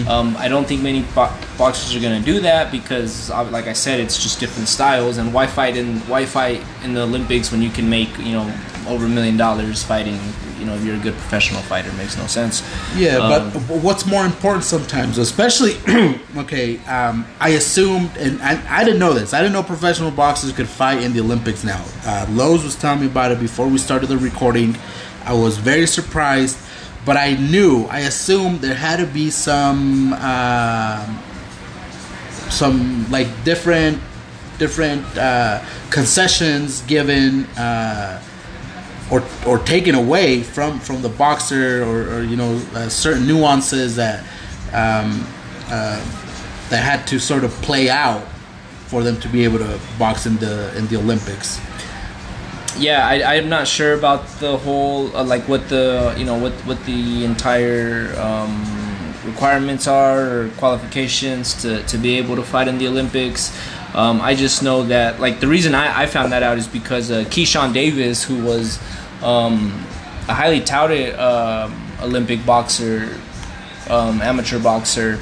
[0.08, 3.68] Um, I don't think many bo- boxers are going to do that because, uh, like
[3.68, 5.18] I said, it's just different styles.
[5.18, 8.54] And why fight in why fight in the Olympics when you can make you know
[8.88, 10.20] over a million dollars fighting?
[10.60, 12.64] You know, if you're a good professional fighter, makes no sense.
[12.96, 15.74] Yeah, Um, but what's more important sometimes, especially
[16.38, 19.34] okay, um, I assumed, and I, I didn't know this.
[19.34, 21.84] I didn't know professional boxers could fight in the Olympics now.
[22.06, 24.76] Uh, Los was telling me about it before we started the recording.
[25.26, 26.58] I was very surprised,
[27.06, 31.22] but I knew, I assumed there had to be some, um
[32.50, 34.00] some like different,
[34.58, 37.46] different uh, concessions given.
[37.58, 38.22] Uh,
[39.12, 43.96] or or taken away from from the boxer or, or you know uh, certain nuances
[43.96, 44.22] that
[44.74, 45.26] um,
[45.68, 46.02] uh,
[46.70, 48.24] that had to sort of play out
[48.88, 51.60] for them to be able to box in the in the Olympics.
[52.78, 56.54] Yeah I, i'm not sure about the whole uh, like what the you know what
[56.66, 62.78] what the entire um, requirements are or qualifications to, to be able to fight in
[62.78, 63.56] the olympics
[63.94, 67.12] um, i just know that like the reason i, I found that out is because
[67.12, 68.80] uh, keyshawn davis who was
[69.24, 69.72] um,
[70.28, 73.18] a highly touted um olympic boxer
[73.90, 75.20] um, amateur boxer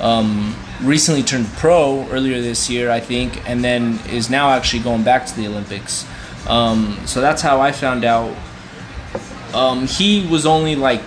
[0.00, 5.02] um, recently turned pro earlier this year, I think, and then is now actually going
[5.02, 6.06] back to the Olympics.
[6.48, 8.34] Um, so that's how I found out.
[9.54, 11.00] Um, he was only like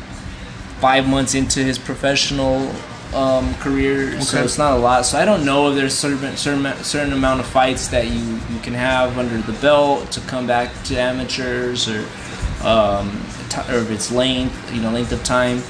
[0.79, 2.71] five months into his professional
[3.13, 5.05] um, career, so it's not a lot.
[5.05, 8.59] So I don't know if there's certain certain certain amount of fights that you you
[8.61, 12.05] can have under the belt to come back to amateurs or
[12.63, 13.09] um,
[13.69, 15.61] or if it's length, you know, length of time.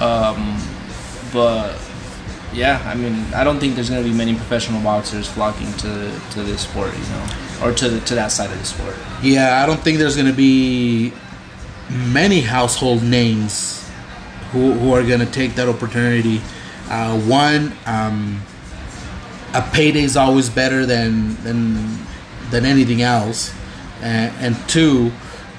[0.00, 0.60] Um,
[1.32, 1.76] but
[2.52, 6.42] yeah, I mean, I don't think there's gonna be many professional boxers flocking to to
[6.42, 7.26] this sport, you know,
[7.62, 8.94] or to the, to that side of the sport.
[9.22, 11.12] Yeah, I don't think there's going to be
[11.90, 13.88] many household names
[14.52, 16.40] who, who are going to take that opportunity.
[16.88, 18.40] Uh, one, um,
[19.54, 21.98] a payday is always better than than
[22.50, 23.52] than anything else,
[24.02, 25.12] and, and two,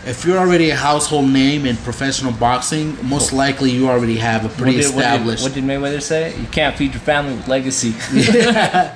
[0.06, 4.50] if you're already a household name in professional boxing, most likely you already have a
[4.50, 5.43] pretty what did, what did- established.
[5.43, 6.39] What did, Mayweather say?
[6.39, 7.93] You can't feed your family with legacy.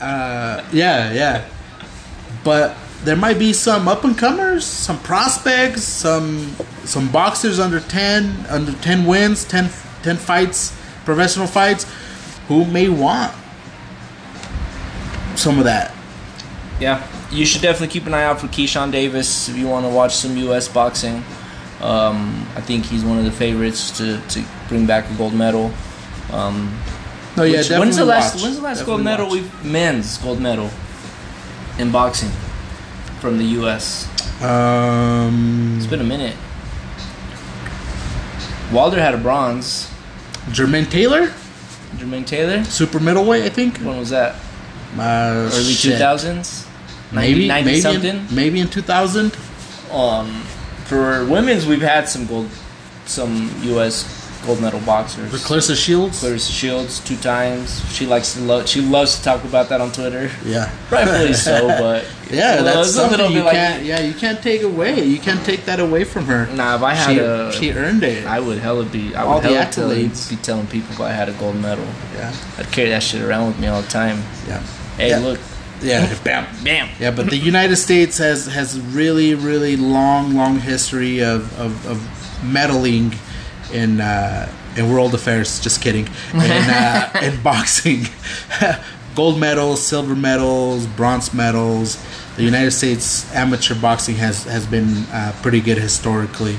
[0.00, 1.44] Uh, yeah, yeah.
[2.44, 8.46] But there might be some up and comers, some prospects, some some boxers under 10,
[8.48, 9.68] under 10 wins, 10,
[10.02, 10.74] 10 fights,
[11.04, 11.84] professional fights
[12.48, 13.34] who may want
[15.34, 15.94] some of that.
[16.80, 19.90] yeah, you should definitely keep an eye out for Keyshawn Davis if you want to
[19.92, 20.66] watch some U.S.
[20.68, 21.22] boxing.
[21.80, 25.72] Um, I think he's one of the favorites to, to bring back a gold medal.
[26.32, 26.76] Um,
[27.36, 28.42] No, yeah, which- definitely when's the last watch.
[28.44, 30.70] When's the last Definitely gold medal we've men's gold medal
[31.78, 32.30] in boxing
[33.20, 34.06] from the U.S.
[34.42, 36.36] Um, It's been a minute.
[38.72, 39.90] Wilder had a bronze.
[40.50, 41.26] Jermaine Taylor,
[41.96, 42.64] Jermaine Taylor.
[42.64, 43.78] super middleweight, I think.
[43.78, 44.34] When was that?
[44.96, 45.98] Uh, Early two shit.
[45.98, 46.66] thousands.
[47.12, 48.16] Maybe, 90 maybe, something.
[48.16, 49.36] In, maybe in 2000.
[49.92, 50.42] Um,
[50.84, 52.48] for women's, we've had some gold,
[53.06, 54.04] some U.S.
[54.46, 55.30] gold medal boxers.
[55.30, 56.22] For Claressa Shields.
[56.22, 57.82] Claressa Shields two times.
[57.92, 58.68] She likes to love.
[58.68, 60.30] She loves to talk about that on Twitter.
[60.44, 60.70] Yeah.
[60.90, 63.84] Rightfully so, but Yeah, Well, that's it's a little something you like- can't.
[63.84, 65.02] yeah, you can't take away.
[65.04, 66.46] You can't take that away from her.
[66.54, 68.26] Nah, if I had she, a, she earned it.
[68.26, 69.14] I would hella be.
[69.14, 70.28] I All would the hella tell- accolades.
[70.30, 71.86] be telling people if I had a gold medal.
[72.14, 74.18] yeah, I'd carry that shit around with me all the time.
[74.46, 74.60] yeah,
[74.96, 75.18] Hey, Yeah.
[75.20, 75.40] look,
[75.80, 76.18] yeah.
[76.24, 76.46] Bam.
[76.64, 76.88] bam.
[77.00, 82.44] Yeah, but the United States has has really, really long, long history of of, of
[82.44, 83.14] meddling
[83.72, 85.60] in uh, in world affairs.
[85.60, 86.06] Just kidding.
[86.34, 88.04] In, uh, in boxing,
[89.14, 92.02] gold medals, silver medals, bronze medals.
[92.36, 96.58] The United States amateur boxing has has been uh, pretty good historically.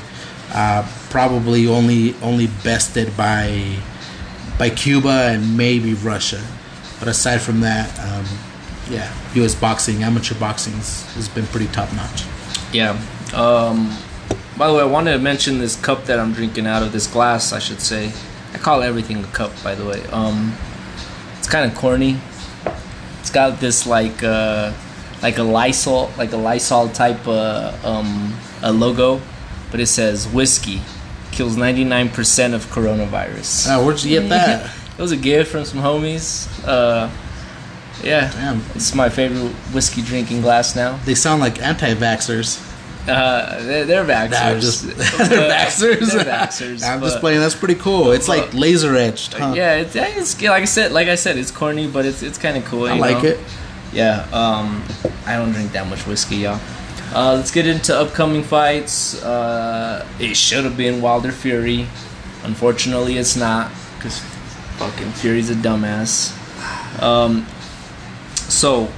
[0.53, 3.77] Uh, probably only only bested by
[4.57, 6.41] by Cuba and maybe Russia.
[6.99, 8.25] But aside from that, um,
[8.89, 9.55] yeah, U.S.
[9.55, 12.25] boxing, amateur boxing has has been pretty top notch.
[12.73, 12.99] Yeah.
[13.33, 13.95] Um,
[14.59, 17.07] by the way, I wanted to mention this cup that I'm drinking out of this
[17.07, 17.53] glass.
[17.53, 18.11] I should say.
[18.53, 19.51] I call everything a cup.
[19.63, 20.53] By the way, um,
[21.37, 22.19] it's kind of corny.
[23.21, 24.73] It's got this like uh,
[25.21, 29.21] like a Lysol like a Lysol type uh, um, a logo,
[29.71, 30.81] but it says whiskey
[31.31, 33.67] kills 99% of coronavirus.
[33.69, 34.75] Ah, where'd you get that?
[34.97, 36.49] it was a gift from some homies.
[36.67, 37.09] Uh,
[38.03, 40.97] yeah, Damn, it's my favorite whiskey drinking glass now.
[41.05, 42.68] they sound like anti-vaxxers.
[43.09, 44.31] Uh, they're, they're vaxxers.
[44.31, 46.11] Nah, just they're vaxxers.
[46.11, 46.83] They're vaxxers.
[46.83, 47.39] I'm just playing.
[47.39, 48.11] That's pretty cool.
[48.11, 49.33] It's like laser etched.
[49.33, 49.53] Huh?
[49.55, 50.91] Yeah, it's, it's like I said.
[50.91, 52.85] Like I said, it's corny, but it's it's kind of cool.
[52.85, 53.29] I like know?
[53.29, 53.39] it.
[53.91, 54.27] Yeah.
[54.31, 54.83] Um,
[55.25, 56.59] I don't drink that much whiskey, y'all.
[57.13, 59.21] Uh, let's get into upcoming fights.
[59.23, 61.87] Uh, it should have been Wilder Fury.
[62.43, 64.19] Unfortunately, it's not because
[64.77, 66.35] fucking Fury's a dumbass.
[67.01, 67.47] Um,
[68.35, 68.91] so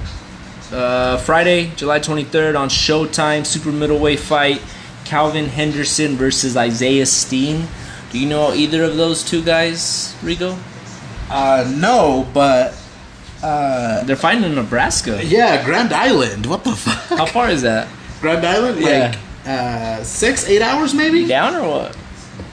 [0.72, 4.62] uh, Friday, July 23rd on Showtime, super middleweight fight.
[5.04, 7.66] Calvin Henderson versus Isaiah Steen.
[8.10, 10.56] Do you know either of those two guys, Rigo?
[11.28, 12.74] Uh, no, but
[13.42, 15.20] uh, They're fighting in Nebraska.
[15.24, 16.46] yeah, Grand Island.
[16.46, 17.18] What the fuck?
[17.18, 17.88] How far is that?
[18.20, 18.80] Grand Island?
[18.80, 19.16] Yeah.
[19.44, 21.26] Like uh, six, eight hours maybe?
[21.26, 21.98] Down or what?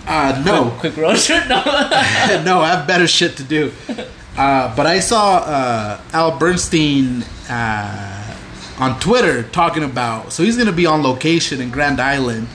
[0.07, 1.43] Uh, no, Quick, quick road trip?
[1.49, 1.63] No.
[2.43, 3.71] no, I have better shit to do.
[4.39, 8.35] Uh, but I saw uh, Al Bernstein uh,
[8.79, 10.31] on Twitter talking about.
[10.31, 12.47] So he's going to be on location in Grand Island,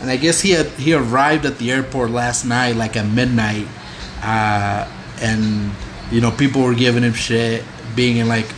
[0.00, 3.68] and I guess he had he arrived at the airport last night, like at midnight,
[4.24, 5.70] uh, and
[6.10, 7.62] you know people were giving him shit,
[7.94, 8.52] being in like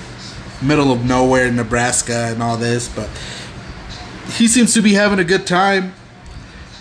[0.62, 3.11] middle of nowhere in Nebraska and all this, but
[4.39, 5.93] he seems to be having a good time.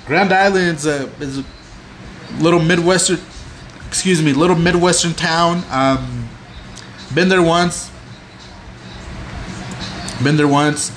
[0.05, 1.45] Grand Island's a is a
[2.39, 3.19] little midwestern,
[3.91, 5.63] excuse me, little midwestern town.
[5.69, 6.29] Um,
[7.13, 7.91] been there once.
[10.23, 10.91] Been there once.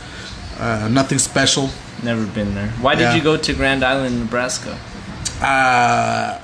[0.61, 1.71] Uh, nothing special.
[2.05, 2.69] Never been there.
[2.81, 3.15] Why did Yeah.
[3.17, 4.79] you go to Grand Island, Nebraska?
[5.43, 6.39] Uh,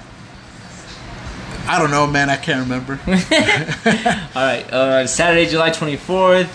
[1.68, 2.28] I don't know, man.
[2.30, 2.98] I can't remember.
[3.07, 6.48] All right, uh, Saturday, July 24th,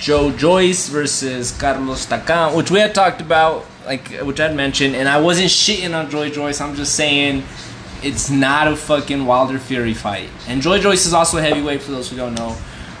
[0.00, 5.08] Joe Joyce versus Carlos Takam, which we had talked about, like which I'd mentioned, and
[5.08, 6.60] I wasn't shitting on Joe Joyce.
[6.60, 7.44] I'm just saying
[8.02, 10.28] it's not a fucking Wilder Fury fight.
[10.48, 12.56] And Joy Joyce is also a heavyweight for those who don't know.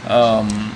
[0.08, 0.72] Um,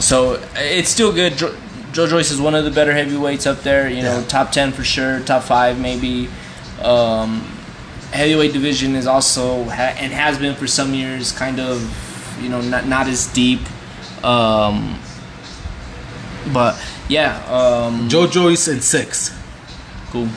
[0.00, 1.36] so it's still good.
[1.36, 1.54] Jo-
[1.92, 3.88] Joe Joyce is one of the better heavyweights up there.
[3.88, 4.26] You know, Yeah.
[4.26, 6.28] top ten for sure, top five maybe.
[6.82, 7.46] Um,
[8.12, 11.80] heavyweight division is also ha- and has been for some years kind of
[12.42, 13.60] you know not not as deep.
[14.24, 14.98] Um,
[16.52, 19.32] but yeah, um, Joe Joyce in six.
[20.10, 20.28] cool.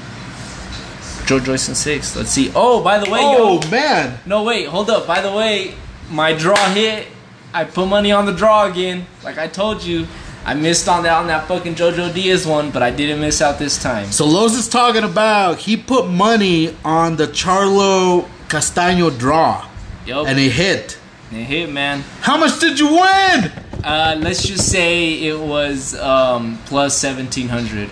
[1.25, 2.15] Joe Joyce in six.
[2.15, 2.51] Let's see.
[2.55, 5.07] Oh, by the way, oh yo, man, no wait, hold up.
[5.07, 5.73] By the way,
[6.09, 7.07] my draw hit.
[7.53, 9.05] I put money on the draw again.
[9.23, 10.07] Like I told you,
[10.45, 13.57] I missed on that on that fucking JoJo Diaz one, but I didn't miss out
[13.59, 14.11] this time.
[14.11, 19.67] so Los is talking about he put money on the Charlo Castaño draw,
[20.05, 20.99] Yup, and it hit.
[21.31, 22.01] it hit, man.
[22.21, 23.51] How much did you win?
[23.83, 27.89] Uh, let's just say it was um, plus seventeen hundred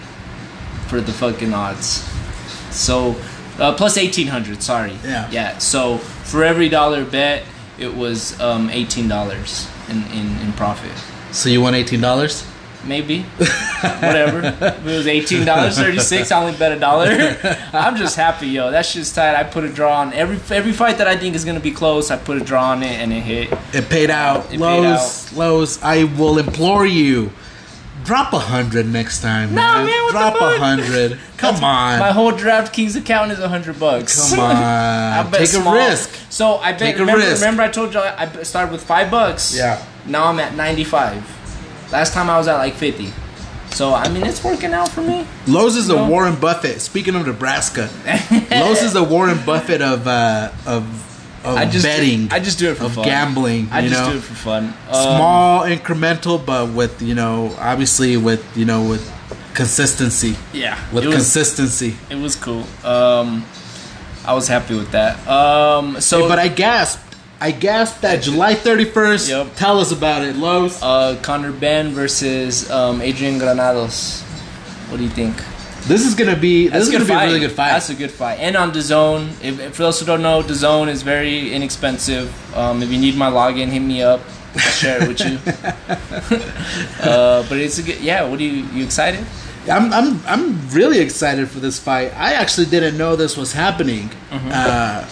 [0.87, 2.07] for the fucking odds.
[2.73, 3.15] So
[3.59, 4.61] uh, plus eighteen hundred.
[4.63, 4.93] Sorry.
[5.03, 5.29] Yeah.
[5.31, 5.57] Yeah.
[5.59, 7.43] So for every dollar bet,
[7.77, 10.91] it was um, eighteen dollars in, in in profit.
[11.31, 12.45] So you won eighteen dollars.
[12.85, 13.21] Maybe.
[13.21, 14.41] Whatever.
[14.43, 17.07] If it was eighteen dollars thirty six, I only bet a dollar.
[17.73, 18.71] I'm just happy, yo.
[18.71, 19.35] That shit's tight.
[19.35, 22.11] I put a draw on every every fight that I think is gonna be close.
[22.11, 23.57] I put a draw on it and it hit.
[23.73, 24.45] It paid out.
[24.47, 27.31] It paid Los, Los, I will implore you,
[28.03, 29.49] drop a hundred next time.
[29.53, 31.19] No, man, what the drop a hundred.
[31.37, 34.29] Come on, My whole DraftKings account is a hundred bucks.
[34.31, 34.55] come on.
[35.31, 35.75] bet Take small.
[35.75, 36.09] a risk.
[36.29, 36.79] So I bet.
[36.79, 37.41] Take a remember, risk.
[37.41, 39.55] remember, I told you I I started with five bucks.
[39.55, 39.83] Yeah.
[40.05, 41.21] Now I'm at ninety five.
[41.91, 43.11] Last time I was at like fifty.
[43.71, 45.25] So I mean, it's working out for me.
[45.47, 46.07] Los is the No.
[46.07, 46.79] Warren Buffett.
[46.81, 47.89] Speaking of Nebraska,
[48.51, 50.83] Los is the Warren Buffett of uh, of
[51.43, 53.05] of I just betting, I just do it for of fun.
[53.05, 53.67] gambling.
[53.71, 54.65] I just know, do it for fun.
[54.87, 59.03] Um, small, incremental, but with you know, obviously with you know with
[59.53, 60.35] consistency.
[60.53, 60.77] Yeah.
[60.91, 61.95] With it was, consistency.
[62.09, 62.63] it was cool.
[62.83, 63.45] Um,
[64.25, 65.25] I was happy with that.
[65.27, 67.01] Um, so Hey, but I gasped.
[67.41, 69.29] I gasped that July 31st.
[69.29, 69.55] Yep.
[69.57, 70.81] Tell us about it, Los.
[70.81, 74.21] uh, Conor Benn versus um, Adrian Granados.
[74.89, 75.35] What do you think?
[75.87, 77.69] This is gonna be this is gonna be a really good fight.
[77.69, 78.39] That's a good fight.
[78.39, 82.31] And on DAZN, if, if for those who don't know, DAZN is very inexpensive.
[82.55, 84.21] Um, if you need my login, hit me up.
[84.53, 85.39] I'll share it with you.
[87.09, 87.99] uh, but it's a good.
[87.99, 88.23] Yeah.
[88.27, 88.63] What are you?
[88.67, 89.25] You excited?
[89.69, 92.13] I'm I'm I'm really excited for this fight.
[92.15, 94.09] I actually didn't know this was happening.
[94.29, 94.49] Mm-hmm.
[94.51, 95.05] Uh,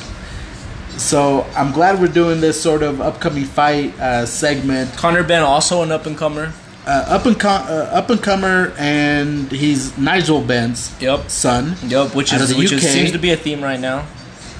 [0.97, 4.93] so I'm glad we're doing this sort of upcoming fight uh, segment.
[4.93, 6.53] Conor Benn also an up and comer.
[6.85, 11.29] Uh, up and com- uh, up and comer, and he's Nigel Benn's Yep.
[11.29, 11.75] son.
[11.85, 12.15] Yep.
[12.15, 14.05] Which is which is, seems to be a theme right now.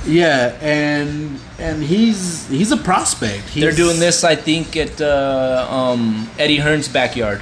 [0.05, 3.49] Yeah, and and he's he's a prospect.
[3.49, 7.41] He's, They're doing this, I think, at uh, um, Eddie Hearn's backyard.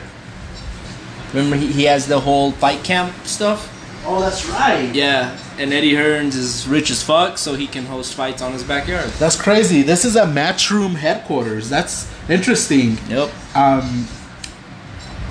[1.34, 3.76] Remember, he, he has the whole fight camp stuff.
[4.06, 4.90] Oh, that's right.
[4.96, 8.64] Yeah, and Eddie Hearns is rich as fuck, so he can host fights on his
[8.64, 9.10] backyard.
[9.20, 9.82] That's crazy.
[9.82, 11.70] This is a Matchroom headquarters.
[11.70, 12.98] That's interesting.
[13.10, 13.30] Yep.
[13.56, 14.08] Um,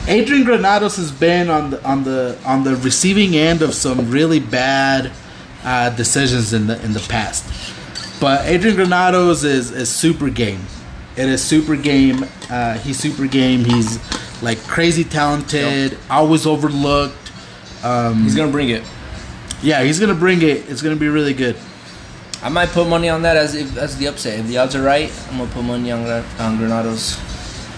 [0.08, 4.40] Adrian Granados has been on the on the on the receiving end of some really
[4.40, 5.12] bad
[5.64, 7.44] uh, decisions in the in the past.
[8.20, 10.60] But Adrian Granados is is super game.
[11.16, 12.24] It is super game.
[12.50, 13.64] Uh, he's super game.
[13.64, 13.98] He's
[14.42, 15.98] like crazy talented.
[16.08, 17.32] Always overlooked.
[17.84, 18.82] Um, He's gonna bring it.
[19.62, 20.68] yeah, he's gonna bring it.
[20.70, 21.56] It's gonna be really good.
[22.42, 24.38] I might put money on that as if, as the upset.
[24.38, 26.06] If the odds are right, I'm gonna put money on,
[26.38, 27.18] on Granados.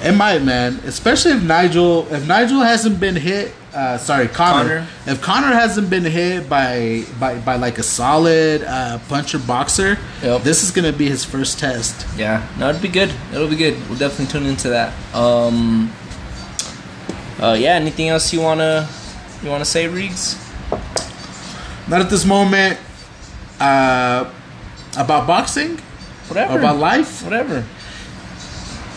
[0.03, 0.81] It might, man.
[0.87, 3.53] Especially if Nigel, if Nigel hasn't been hit.
[3.75, 4.63] Uh, sorry, Connor.
[4.69, 4.87] Connor.
[5.07, 10.43] If Connor hasn't been hit by by, by like a solid uh, puncher boxer, Yep.
[10.43, 12.07] this is gonna be his first test.
[12.19, 13.13] Yeah, no, it'd be good.
[13.33, 13.77] It'll be good.
[13.89, 14.93] We'll definitely tune into that.
[15.15, 15.93] Um,
[17.39, 17.75] uh, yeah.
[17.75, 18.89] Anything else you wanna
[19.43, 20.35] you wanna say, Riggs?
[21.89, 22.79] Not at this moment.
[23.61, 24.25] Uh,
[24.97, 25.77] about boxing,
[26.29, 26.59] Whatever.
[26.59, 27.23] about life.
[27.23, 27.65] Whatever.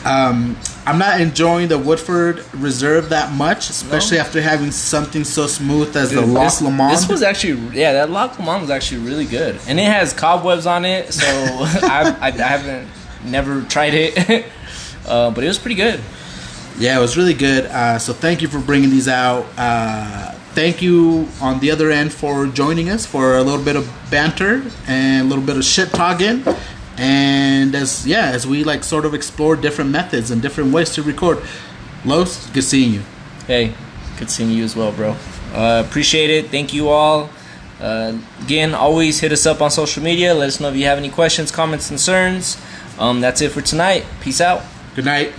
[0.05, 0.55] Um,
[0.85, 6.11] I'm not enjoying the Woodford Reserve that much, especially after having something so smooth as
[6.11, 6.91] the Dude, Loch this, Lomond.
[6.91, 10.65] This was actually yeah, that Loch Lomond was actually really good, and it has cobwebs
[10.65, 12.89] on it, so I, I, I haven't
[13.23, 14.45] never tried it,
[15.07, 16.01] uh, but it was pretty good.
[16.77, 17.65] Yeah, it was really good.
[17.67, 19.45] Uh, so thank you for bringing these out.
[19.57, 23.89] Uh, thank you on the other end for joining us for a little bit of
[24.09, 26.43] banter and a little bit of shit talking.
[26.97, 31.03] And as yeah, as we like sort of explore different methods and different ways to
[31.03, 31.43] record.
[32.05, 33.01] Los, good seeing you.
[33.47, 33.73] Hey,
[34.19, 35.15] good seeing you as well, bro.
[35.53, 36.47] Uh, appreciate it.
[36.47, 37.29] Thank you all.
[37.79, 40.33] Uh, again, always hit us up on social media.
[40.33, 42.61] Let us know if you have any questions, comments, concerns.
[42.97, 44.05] Um, that's it for tonight.
[44.21, 44.63] Peace out.
[44.95, 45.33] Good night.